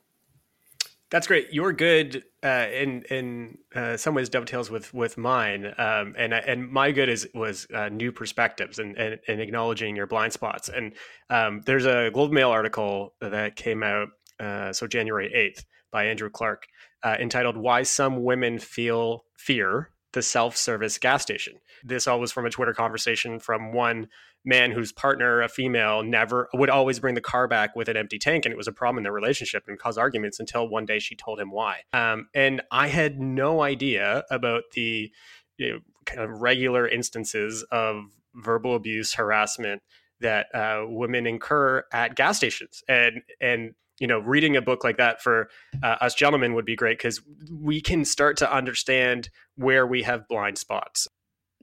That's 1.10 1.26
great. 1.26 1.52
Your 1.52 1.72
good 1.72 2.22
uh, 2.44 2.66
in 2.72 3.02
in 3.02 3.58
uh, 3.74 3.96
some 3.96 4.14
ways 4.14 4.28
dovetails 4.28 4.70
with 4.70 4.92
with 4.92 5.16
mine, 5.16 5.66
um, 5.78 6.14
and 6.18 6.34
and 6.34 6.68
my 6.68 6.90
good 6.90 7.08
is 7.08 7.28
was 7.34 7.66
uh, 7.72 7.88
new 7.88 8.10
perspectives 8.10 8.78
and, 8.78 8.96
and, 8.98 9.20
and 9.28 9.40
acknowledging 9.40 9.94
your 9.94 10.06
blind 10.06 10.32
spots. 10.32 10.68
And 10.68 10.94
um, 11.30 11.60
there's 11.66 11.86
a 11.86 12.10
Globe 12.12 12.32
Mail 12.32 12.50
article 12.50 13.14
that 13.20 13.54
came 13.54 13.82
out 13.82 14.08
uh, 14.40 14.72
so 14.72 14.86
January 14.86 15.32
eighth 15.32 15.64
by 15.92 16.06
Andrew 16.06 16.30
Clark 16.30 16.66
uh, 17.04 17.16
entitled 17.20 17.56
"Why 17.56 17.84
Some 17.84 18.24
Women 18.24 18.58
Feel 18.58 19.24
Fear 19.38 19.91
the 20.12 20.22
self 20.22 20.56
service 20.56 20.98
gas 20.98 21.22
station. 21.22 21.54
This 21.82 22.06
all 22.06 22.20
was 22.20 22.32
from 22.32 22.46
a 22.46 22.50
Twitter 22.50 22.74
conversation 22.74 23.38
from 23.38 23.72
one 23.72 24.08
man 24.44 24.72
whose 24.72 24.92
partner, 24.92 25.40
a 25.40 25.48
female, 25.48 26.02
never 26.02 26.48
would 26.52 26.70
always 26.70 26.98
bring 26.98 27.14
the 27.14 27.20
car 27.20 27.46
back 27.46 27.76
with 27.76 27.88
an 27.88 27.96
empty 27.96 28.18
tank. 28.18 28.44
And 28.44 28.52
it 28.52 28.56
was 28.56 28.68
a 28.68 28.72
problem 28.72 28.98
in 28.98 29.02
their 29.04 29.12
relationship 29.12 29.64
and 29.68 29.78
caused 29.78 29.98
arguments 29.98 30.40
until 30.40 30.68
one 30.68 30.84
day 30.84 30.98
she 30.98 31.14
told 31.14 31.38
him 31.38 31.50
why. 31.50 31.80
Um, 31.92 32.28
and 32.34 32.60
I 32.70 32.88
had 32.88 33.20
no 33.20 33.62
idea 33.62 34.24
about 34.30 34.64
the 34.72 35.10
you 35.58 35.70
know, 35.70 35.78
kind 36.06 36.20
of 36.20 36.42
regular 36.42 36.88
instances 36.88 37.64
of 37.70 38.04
verbal 38.34 38.74
abuse, 38.74 39.14
harassment 39.14 39.82
that 40.22 40.46
uh, 40.54 40.84
women 40.88 41.26
incur 41.26 41.84
at 41.92 42.16
gas 42.16 42.38
stations. 42.38 42.82
And, 42.88 43.22
and 43.40 43.74
you 43.98 44.06
know, 44.06 44.18
reading 44.18 44.56
a 44.56 44.62
book 44.62 44.82
like 44.82 44.96
that 44.96 45.22
for 45.22 45.48
uh, 45.82 45.96
us 46.00 46.14
gentlemen 46.14 46.54
would 46.54 46.64
be 46.64 46.74
great 46.74 46.98
because 46.98 47.20
we 47.50 47.80
can 47.80 48.04
start 48.04 48.36
to 48.38 48.52
understand 48.52 49.28
where 49.56 49.86
we 49.86 50.02
have 50.02 50.26
blind 50.26 50.58
spots. 50.58 51.06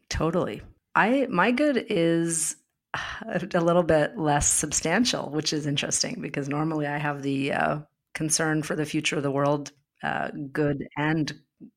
Totally. 0.09 0.61
I 0.95 1.27
my 1.29 1.51
good 1.51 1.85
is 1.89 2.55
a 3.53 3.61
little 3.61 3.83
bit 3.83 4.17
less 4.17 4.47
substantial, 4.47 5.29
which 5.29 5.53
is 5.53 5.65
interesting 5.65 6.21
because 6.21 6.47
normally 6.47 6.87
I 6.87 6.97
have 6.97 7.21
the 7.23 7.53
uh, 7.53 7.79
concern 8.13 8.63
for 8.63 8.75
the 8.75 8.85
future 8.85 9.17
of 9.17 9.23
the 9.23 9.31
world, 9.31 9.71
uh, 10.03 10.29
good 10.51 10.87
and 10.97 11.33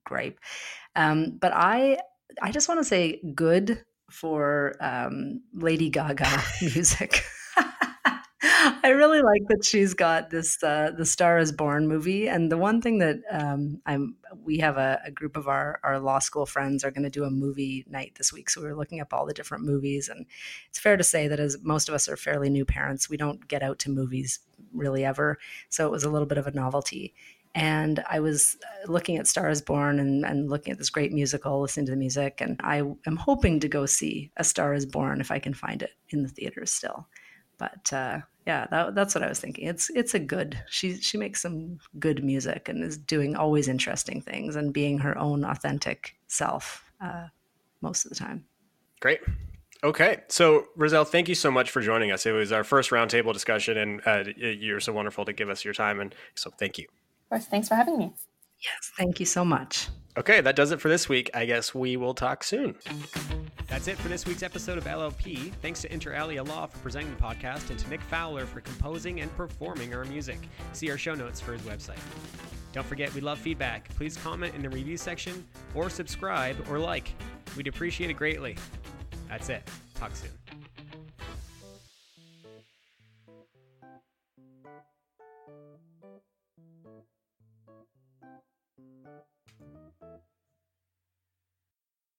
gripe. 0.07 0.39
Um, 0.97 1.39
but 1.41 1.53
I 1.55 1.99
I 2.41 2.51
just 2.53 2.69
want 2.69 2.81
to 2.81 2.85
say 2.85 3.21
good 3.35 3.85
for 4.13 4.75
um, 4.81 5.41
Lady 5.55 5.91
Gaga 5.91 6.43
music. 6.63 7.25
I 8.45 8.89
really 8.89 9.23
like 9.23 9.43
that 9.49 9.65
she's 9.65 9.95
got 9.95 10.31
this 10.31 10.63
uh, 10.63 10.91
the 10.97 11.05
Star 11.05 11.39
is 11.39 11.53
Born 11.53 11.87
movie, 11.87 12.29
and 12.29 12.51
the 12.51 12.57
one 12.57 12.81
thing 12.81 12.99
that 12.99 13.17
um, 13.31 13.81
I'm 13.87 14.17
we 14.45 14.59
have 14.59 14.77
a, 14.77 15.01
a, 15.05 15.11
group 15.11 15.37
of 15.37 15.49
our 15.49 15.79
our 15.83 16.01
law 16.01 16.19
school 16.19 16.47
friends 16.47 16.85
are 16.85 16.91
going 16.91 17.05
to 17.05 17.11
do 17.11 17.25
a 17.25 17.31
movie 17.31 17.85
night 17.89 18.15
this 18.17 18.33
week, 18.33 18.51
so 18.51 18.61
we 18.61 18.67
were 18.67 18.75
looking 18.75 19.01
up 19.01 19.13
all 19.13 19.27
the 19.27 19.35
different 19.35 19.65
movies, 19.65 20.09
and 20.09 20.27
it's 20.69 20.79
fair 20.79 20.97
to 20.97 21.05
say 21.05 21.29
that 21.29 21.41
as 21.41 21.57
most 21.63 21.89
of 21.89 21.95
us 21.95 22.09
are 22.09 22.17
fairly 22.17 22.51
new 22.51 22.65
parents, 22.65 23.09
we 23.09 23.17
don't 23.17 23.47
get 23.47 23.63
out 23.63 23.79
to 23.81 23.91
movies 23.91 24.41
really 24.73 25.05
ever, 25.05 25.39
so 25.69 25.87
it 25.87 25.93
was 25.93 26.05
a 26.05 26.11
little 26.11 26.27
bit 26.27 26.39
of 26.39 26.47
a 26.47 26.53
novelty. 26.53 27.15
And 27.55 28.03
I 28.09 28.21
was 28.21 28.57
uh, 28.63 28.91
looking 28.91 29.19
at 29.19 29.27
Star 29.27 29.51
is 29.51 29.61
Born 29.61 30.01
and, 30.01 30.25
and 30.25 30.49
looking 30.49 30.73
at 30.73 30.79
this 30.79 30.89
great 30.89 31.13
musical, 31.13 31.61
listening 31.61 31.87
to 31.87 31.93
the 31.93 31.99
music, 31.99 32.41
and 32.41 32.59
I 32.65 32.79
am 32.79 33.17
hoping 33.17 33.61
to 33.61 33.69
go 33.69 33.85
see 33.85 34.31
A 34.39 34.45
Star 34.45 34.73
is 34.73 34.87
Born 34.87 35.21
if 35.21 35.31
I 35.31 35.39
can 35.39 35.53
find 35.53 35.83
it 35.83 35.91
in 36.11 36.23
the 36.23 36.29
theaters 36.29 36.71
still. 36.71 37.07
But 37.59 37.93
uh, 37.93 38.21
yeah, 38.47 38.67
that, 38.71 38.95
that's 38.95 39.15
what 39.15 39.23
I 39.23 39.29
was 39.29 39.39
thinking. 39.39 39.67
It's 39.67 39.91
it's 39.91 40.15
a 40.15 40.19
good. 40.19 40.59
She 40.69 40.97
she 40.97 41.19
makes 41.19 41.43
some 41.43 41.79
good 41.99 42.25
music 42.25 42.69
and 42.69 42.83
is 42.83 42.97
doing 42.97 43.37
always 43.37 43.69
interesting 43.69 44.21
things 44.23 44.57
and 44.57 44.73
being 44.73 44.99
her 44.99 45.17
own 45.19 45.45
authentic 45.45 46.17
self 46.29 46.85
uh, 47.01 47.27
most 47.81 48.05
of 48.05 48.09
the 48.09 48.17
time. 48.17 48.47
Great. 49.01 49.21
Okay, 49.85 50.23
so 50.29 50.67
Roselle, 50.77 51.05
thank 51.05 51.29
you 51.29 51.35
so 51.35 51.51
much 51.51 51.71
for 51.71 51.81
joining 51.83 52.13
us. 52.13 52.25
It 52.25 52.31
was 52.31 52.53
our 52.53 52.63
first 52.63 52.91
roundtable 52.91 53.33
discussion, 53.33 53.77
and 53.77 54.01
uh, 54.07 54.25
you're 54.37 54.79
so 54.81 54.93
wonderful 54.93 55.25
to 55.25 55.33
give 55.33 55.51
us 55.51 55.65
your 55.65 55.75
time, 55.75 56.01
and 56.01 56.15
so 56.35 56.51
thank 56.51 56.79
you. 56.79 56.87
Of 57.33 57.39
course, 57.39 57.47
thanks 57.47 57.67
for 57.67 57.77
having 57.77 57.97
me. 57.97 58.13
Yes, 58.63 58.93
thank 58.99 59.19
you 59.19 59.25
so 59.25 59.43
much. 59.43 59.89
Okay, 60.19 60.43
that 60.43 60.55
does 60.55 60.71
it 60.71 60.83
for 60.83 60.91
this 60.91 61.09
week. 61.09 61.31
I 61.33 61.47
guess 61.47 61.75
we 61.75 61.97
will 61.97 62.13
talk 62.13 62.45
soon. 62.45 62.77
That's 63.69 63.89
it 63.89 63.97
for 63.97 64.09
this 64.09 64.27
week's 64.27 64.43
episode 64.43 64.77
of 64.77 64.85
LLP. 64.85 65.51
Thanks 65.63 65.81
to 65.81 65.91
Inter 65.91 66.13
Alia 66.13 66.43
Law 66.43 66.67
for 66.67 66.77
presenting 66.81 67.11
the 67.15 67.23
podcast 67.23 67.71
and 67.71 67.79
to 67.79 67.89
Nick 67.89 68.03
Fowler 68.03 68.45
for 68.45 68.61
composing 68.61 69.23
and 69.23 69.35
performing 69.35 69.95
our 69.95 70.05
music. 70.05 70.41
See 70.75 70.91
our 70.91 70.99
show 70.99 71.15
notes 71.15 71.41
for 71.41 71.55
his 71.55 71.63
website. 71.63 71.97
Don't 72.75 72.87
forget, 72.87 73.15
we 73.15 73.23
love 73.23 73.39
feedback. 73.39 73.89
Please 73.97 74.19
comment 74.19 74.55
in 74.55 74.61
the 74.61 74.69
review 74.69 74.99
section 74.99 75.43
or 75.75 75.89
subscribe 75.89 76.63
or 76.69 76.79
like. 76.79 77.15
We'd 77.57 77.67
appreciate 77.67 78.11
it 78.11 78.15
greatly. 78.19 78.59
That's 79.31 79.49
it. 79.49 79.67
Talk 79.95 80.15
soon. 80.15 80.42